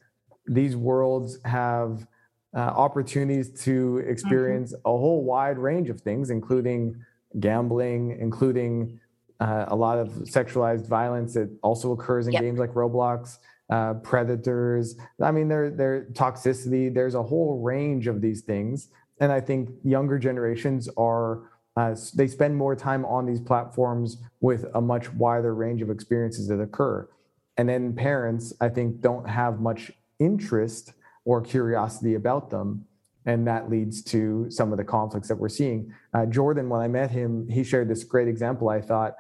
these 0.47 0.77
worlds 0.77 1.39
have 1.45 2.07
uh, 2.55 2.61
opportunities 2.61 3.63
to 3.63 4.03
experience 4.07 4.75
mm-hmm. 4.75 4.89
a 4.89 4.91
whole 4.91 5.25
wide 5.25 5.59
range 5.59 5.89
of 5.89 6.01
things 6.03 6.29
including 6.29 6.95
gambling 7.41 8.19
including 8.21 9.01
uh, 9.43 9.65
a 9.69 9.77
lot 9.77 9.99
of 9.99 10.09
sexualized 10.37 10.87
violence 10.87 11.35
that 11.35 11.51
also 11.63 11.91
occurs 11.91 12.29
in 12.29 12.33
yep. 12.33 12.43
games 12.43 12.61
like 12.61 12.73
Roblox, 12.75 13.39
uh, 13.71 13.95
predators. 13.95 14.95
I 15.21 15.33
mean, 15.33 15.49
there, 15.49 15.69
there 15.69 16.07
toxicity. 16.13 16.95
There's 16.95 17.17
a 17.17 17.23
whole 17.23 17.61
range 17.61 18.07
of 18.07 18.21
these 18.21 18.43
things, 18.43 18.89
and 19.19 19.33
I 19.33 19.41
think 19.41 19.71
younger 19.83 20.17
generations 20.19 20.89
are 20.97 21.51
uh, 21.77 21.97
they 22.15 22.29
spend 22.29 22.55
more 22.55 22.77
time 22.77 23.05
on 23.05 23.27
these 23.27 23.41
platforms 23.41 24.19
with 24.41 24.67
a 24.75 24.81
much 24.81 25.13
wider 25.15 25.55
range 25.55 25.83
of 25.83 25.91
experiences 25.91 26.47
that 26.49 26.61
occur. 26.61 27.09
And 27.57 27.69
then 27.69 27.95
parents, 27.95 28.53
I 28.61 28.69
think, 28.69 29.01
don't 29.01 29.29
have 29.29 29.61
much 29.61 29.91
interest 30.19 30.93
or 31.25 31.41
curiosity 31.41 32.15
about 32.15 32.51
them. 32.51 32.85
And 33.25 33.47
that 33.47 33.71
leads 33.71 34.03
to 34.05 34.47
some 34.51 34.71
of 34.73 34.79
the 34.79 34.85
conflicts 34.85 35.29
that 35.29 35.37
we're 35.37 35.49
seeing. 35.49 35.93
Uh, 36.13 36.27
Jordan, 36.27 36.69
when 36.69 36.81
I 36.81 36.89
met 36.89 37.11
him, 37.11 37.49
he 37.49 37.65
shared 37.65 37.89
this 37.89 38.05
great 38.05 38.29
example, 38.29 38.69
I 38.69 38.81
thought, 38.81 39.15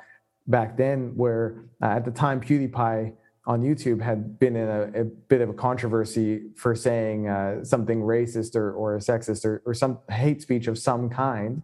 back 0.46 0.76
then 0.76 1.16
where 1.16 1.64
uh, 1.82 1.86
at 1.86 2.04
the 2.04 2.10
time 2.10 2.40
PewDiePie 2.40 3.14
on 3.44 3.62
YouTube 3.62 4.00
had 4.00 4.38
been 4.38 4.54
in 4.54 4.68
a, 4.68 5.00
a 5.00 5.04
bit 5.04 5.40
of 5.40 5.48
a 5.48 5.52
controversy 5.52 6.42
for 6.56 6.74
saying 6.74 7.28
uh, 7.28 7.64
something 7.64 8.00
racist 8.00 8.54
or, 8.54 8.72
or 8.72 8.98
sexist 8.98 9.44
or, 9.44 9.62
or 9.66 9.74
some 9.74 9.98
hate 10.10 10.40
speech 10.40 10.68
of 10.68 10.78
some 10.78 11.10
kind. 11.10 11.62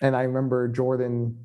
And 0.00 0.14
I 0.14 0.22
remember 0.22 0.68
Jordan 0.68 1.36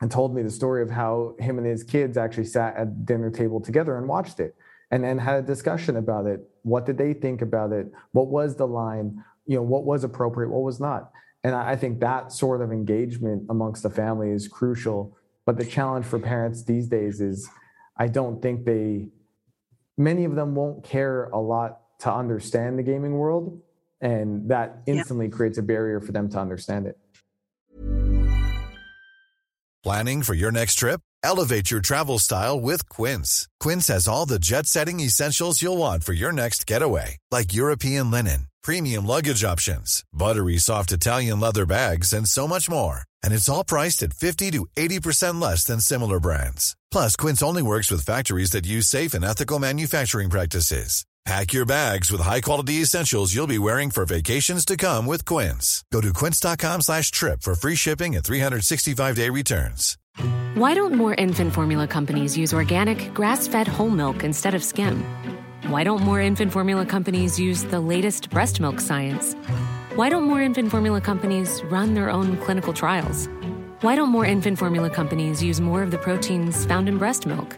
and 0.00 0.10
told 0.10 0.34
me 0.34 0.42
the 0.42 0.50
story 0.50 0.82
of 0.82 0.90
how 0.90 1.34
him 1.38 1.58
and 1.58 1.66
his 1.66 1.82
kids 1.82 2.16
actually 2.16 2.44
sat 2.44 2.76
at 2.76 3.04
dinner 3.06 3.30
table 3.30 3.60
together 3.60 3.96
and 3.96 4.06
watched 4.08 4.40
it. 4.40 4.54
and 4.90 5.02
then 5.02 5.18
had 5.18 5.42
a 5.42 5.46
discussion 5.46 5.96
about 5.96 6.26
it. 6.26 6.48
What 6.62 6.86
did 6.86 6.98
they 6.98 7.12
think 7.12 7.42
about 7.42 7.72
it? 7.72 7.90
What 8.12 8.28
was 8.28 8.56
the 8.56 8.66
line? 8.66 9.24
You 9.46 9.56
know, 9.56 9.62
what 9.62 9.84
was 9.84 10.04
appropriate? 10.04 10.50
What 10.50 10.62
was 10.62 10.80
not? 10.80 11.10
And 11.44 11.54
I 11.54 11.76
think 11.76 12.00
that 12.00 12.32
sort 12.32 12.60
of 12.60 12.72
engagement 12.72 13.44
amongst 13.48 13.82
the 13.82 13.90
family 13.90 14.30
is 14.30 14.48
crucial. 14.48 15.15
But 15.46 15.56
the 15.56 15.64
challenge 15.64 16.04
for 16.04 16.18
parents 16.18 16.64
these 16.64 16.88
days 16.88 17.20
is 17.20 17.48
I 17.96 18.08
don't 18.08 18.42
think 18.42 18.66
they, 18.66 19.08
many 19.96 20.24
of 20.24 20.34
them 20.34 20.54
won't 20.54 20.84
care 20.84 21.26
a 21.26 21.38
lot 21.38 21.80
to 22.00 22.12
understand 22.12 22.78
the 22.78 22.82
gaming 22.82 23.14
world. 23.14 23.62
And 24.00 24.50
that 24.50 24.82
instantly 24.86 25.26
yeah. 25.26 25.36
creates 25.36 25.56
a 25.56 25.62
barrier 25.62 26.00
for 26.00 26.12
them 26.12 26.28
to 26.30 26.38
understand 26.38 26.86
it. 26.86 26.98
Planning 29.82 30.22
for 30.22 30.34
your 30.34 30.50
next 30.50 30.74
trip? 30.74 31.00
Elevate 31.22 31.70
your 31.70 31.80
travel 31.80 32.18
style 32.18 32.60
with 32.60 32.88
Quince. 32.88 33.48
Quince 33.60 33.86
has 33.86 34.06
all 34.08 34.26
the 34.26 34.38
jet 34.38 34.66
setting 34.66 35.00
essentials 35.00 35.62
you'll 35.62 35.78
want 35.78 36.02
for 36.04 36.12
your 36.12 36.32
next 36.32 36.66
getaway, 36.66 37.16
like 37.30 37.54
European 37.54 38.10
linen 38.10 38.48
premium 38.66 39.06
luggage 39.06 39.44
options, 39.44 40.02
buttery 40.12 40.58
soft 40.58 40.90
Italian 40.90 41.38
leather 41.38 41.66
bags, 41.66 42.12
and 42.12 42.28
so 42.28 42.48
much 42.48 42.68
more. 42.68 43.02
And 43.22 43.32
it's 43.32 43.48
all 43.48 43.64
priced 43.64 44.02
at 44.02 44.12
50 44.14 44.52
to 44.52 44.66
80% 44.76 45.40
less 45.40 45.64
than 45.64 45.80
similar 45.80 46.18
brands. 46.20 46.76
Plus, 46.90 47.16
Quince 47.16 47.42
only 47.42 47.62
works 47.62 47.90
with 47.90 48.04
factories 48.04 48.50
that 48.50 48.66
use 48.66 48.86
safe 48.88 49.14
and 49.14 49.24
ethical 49.24 49.58
manufacturing 49.58 50.30
practices. 50.30 51.04
Pack 51.24 51.52
your 51.52 51.66
bags 51.66 52.12
with 52.12 52.20
high-quality 52.20 52.74
essentials 52.74 53.34
you'll 53.34 53.48
be 53.48 53.58
wearing 53.58 53.90
for 53.90 54.06
vacations 54.06 54.64
to 54.64 54.76
come 54.76 55.06
with 55.06 55.24
Quince. 55.24 55.84
Go 55.92 56.00
to 56.00 56.12
quince.com/trip 56.12 57.42
for 57.42 57.54
free 57.56 57.76
shipping 57.76 58.14
and 58.14 58.24
365-day 58.24 59.30
returns. 59.30 59.98
Why 60.54 60.74
don't 60.74 60.94
more 60.94 61.14
infant 61.14 61.52
formula 61.52 61.86
companies 61.86 62.38
use 62.38 62.54
organic, 62.54 63.12
grass-fed 63.12 63.66
whole 63.66 63.90
milk 63.90 64.22
instead 64.24 64.54
of 64.54 64.62
skim? 64.62 65.04
Why 65.68 65.82
don't 65.82 66.02
more 66.02 66.20
infant 66.20 66.52
formula 66.52 66.86
companies 66.86 67.40
use 67.40 67.64
the 67.64 67.80
latest 67.80 68.30
breast 68.30 68.60
milk 68.60 68.78
science? 68.80 69.34
Why 69.96 70.10
don't 70.10 70.24
more 70.24 70.42
infant 70.42 70.70
formula 70.70 71.00
companies 71.00 71.62
run 71.70 71.94
their 71.94 72.10
own 72.10 72.36
clinical 72.44 72.74
trials? 72.74 73.30
Why 73.80 73.96
don't 73.96 74.10
more 74.10 74.26
infant 74.26 74.58
formula 74.58 74.90
companies 74.90 75.42
use 75.42 75.58
more 75.58 75.82
of 75.82 75.90
the 75.90 75.96
proteins 75.96 76.66
found 76.66 76.86
in 76.86 76.98
breast 76.98 77.24
milk? 77.24 77.56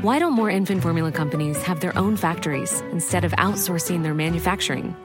Why 0.00 0.18
don't 0.18 0.32
more 0.32 0.50
infant 0.50 0.82
formula 0.82 1.12
companies 1.12 1.62
have 1.62 1.78
their 1.78 1.96
own 1.96 2.16
factories 2.16 2.80
instead 2.90 3.24
of 3.24 3.30
outsourcing 3.38 4.02
their 4.02 4.14
manufacturing? 4.14 4.96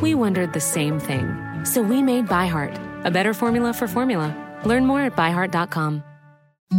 We 0.00 0.14
wondered 0.14 0.52
the 0.52 0.60
same 0.60 1.00
thing. 1.00 1.26
So 1.64 1.82
we 1.82 2.04
made 2.04 2.28
ByHeart, 2.28 3.04
a 3.04 3.10
better 3.10 3.34
formula 3.34 3.72
for 3.72 3.88
formula. 3.88 4.30
Learn 4.64 4.86
more 4.86 5.00
at 5.00 5.16
byheart.com. 5.16 6.04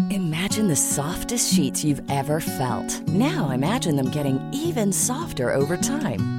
Imagine 0.10 0.70
the 0.70 0.76
softest 0.78 1.54
sheets 1.54 1.84
you've 1.84 2.10
ever 2.10 2.40
felt. 2.40 3.06
Now 3.10 3.50
imagine 3.50 3.98
them 3.98 4.10
getting 4.10 4.40
even 4.54 4.94
softer 4.94 5.54
over 5.54 5.76
time. 5.76 6.39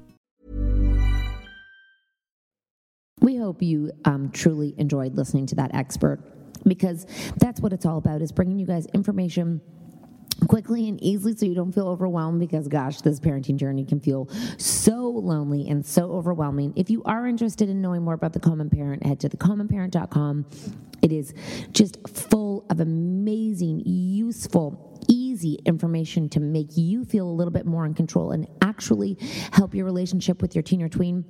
We 3.21 3.37
hope 3.37 3.61
you 3.61 3.91
um, 4.05 4.31
truly 4.31 4.73
enjoyed 4.77 5.15
listening 5.15 5.45
to 5.47 5.55
that 5.55 5.73
expert 5.73 6.19
because 6.65 7.05
that's 7.37 7.59
what 7.59 7.73
it's 7.73 7.85
all 7.85 7.97
about 7.97 8.21
is 8.21 8.31
bringing 8.31 8.59
you 8.59 8.65
guys 8.65 8.85
information 8.87 9.61
quickly 10.47 10.89
and 10.89 11.01
easily 11.03 11.35
so 11.35 11.45
you 11.45 11.53
don't 11.53 11.71
feel 11.71 11.87
overwhelmed 11.87 12.39
because 12.39 12.67
gosh 12.67 13.01
this 13.01 13.19
parenting 13.19 13.57
journey 13.57 13.85
can 13.85 13.99
feel 13.99 14.27
so 14.57 15.07
lonely 15.07 15.67
and 15.69 15.85
so 15.85 16.11
overwhelming 16.11 16.73
if 16.75 16.89
you 16.89 17.03
are 17.03 17.27
interested 17.27 17.69
in 17.69 17.79
knowing 17.79 18.01
more 18.01 18.15
about 18.15 18.33
the 18.33 18.39
common 18.39 18.67
parent 18.67 19.05
head 19.05 19.19
to 19.19 19.29
thecommonparent.com 19.29 20.43
it 21.03 21.11
is 21.11 21.35
just 21.73 21.97
full 22.09 22.65
of 22.71 22.79
amazing 22.79 23.83
useful 23.85 24.91
easy 25.07 25.59
information 25.65 26.29
to 26.29 26.39
make 26.39 26.77
you 26.77 27.03
feel 27.03 27.27
a 27.27 27.31
little 27.31 27.51
bit 27.51 27.65
more 27.65 27.85
in 27.85 27.93
control 27.93 28.31
and 28.31 28.47
actually 28.61 29.17
help 29.51 29.73
your 29.73 29.85
relationship 29.85 30.41
with 30.41 30.55
your 30.55 30.61
teen 30.61 30.81
or 30.81 30.89
tween. 30.89 31.25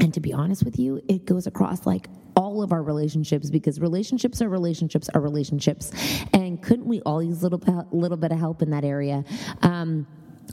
And 0.00 0.12
to 0.14 0.20
be 0.20 0.32
honest 0.32 0.64
with 0.64 0.78
you, 0.78 1.02
it 1.08 1.24
goes 1.24 1.46
across 1.46 1.86
like 1.86 2.08
all 2.34 2.62
of 2.62 2.72
our 2.72 2.82
relationships 2.82 3.50
because 3.50 3.80
relationships 3.80 4.40
are 4.40 4.48
relationships 4.48 5.08
are 5.14 5.20
relationships. 5.20 5.92
And 6.32 6.62
couldn't 6.62 6.86
we 6.86 7.00
all 7.02 7.22
use 7.22 7.42
a 7.42 7.48
little, 7.48 7.88
little 7.92 8.16
bit 8.16 8.32
of 8.32 8.38
help 8.38 8.62
in 8.62 8.70
that 8.70 8.84
area? 8.84 9.24
Um, 9.62 10.06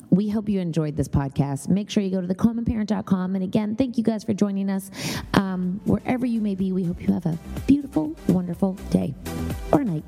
we 0.10 0.30
hope 0.30 0.50
you 0.50 0.60
enjoyed 0.60 0.96
this 0.96 1.08
podcast. 1.08 1.70
Make 1.70 1.90
sure 1.90 2.04
you 2.04 2.12
go 2.12 2.22
to 2.22 2.28
thecommonparent.com. 2.28 3.36
And 3.36 3.44
again, 3.44 3.76
thank 3.76 3.98
you 3.98 4.04
guys 4.04 4.24
for 4.24 4.34
joining 4.34 4.70
us. 4.70 4.92
Um, 5.34 5.82
wherever 5.86 6.26
you 6.26 6.42
may 6.42 6.56
be, 6.56 6.72
we 6.72 6.84
hope 6.84 7.02
you 7.02 7.14
have 7.14 7.26
a 7.26 7.38
beautiful, 7.68 8.16
wonderful 8.28 8.74
day 8.92 9.14
or 9.72 9.84
night. 9.84 10.04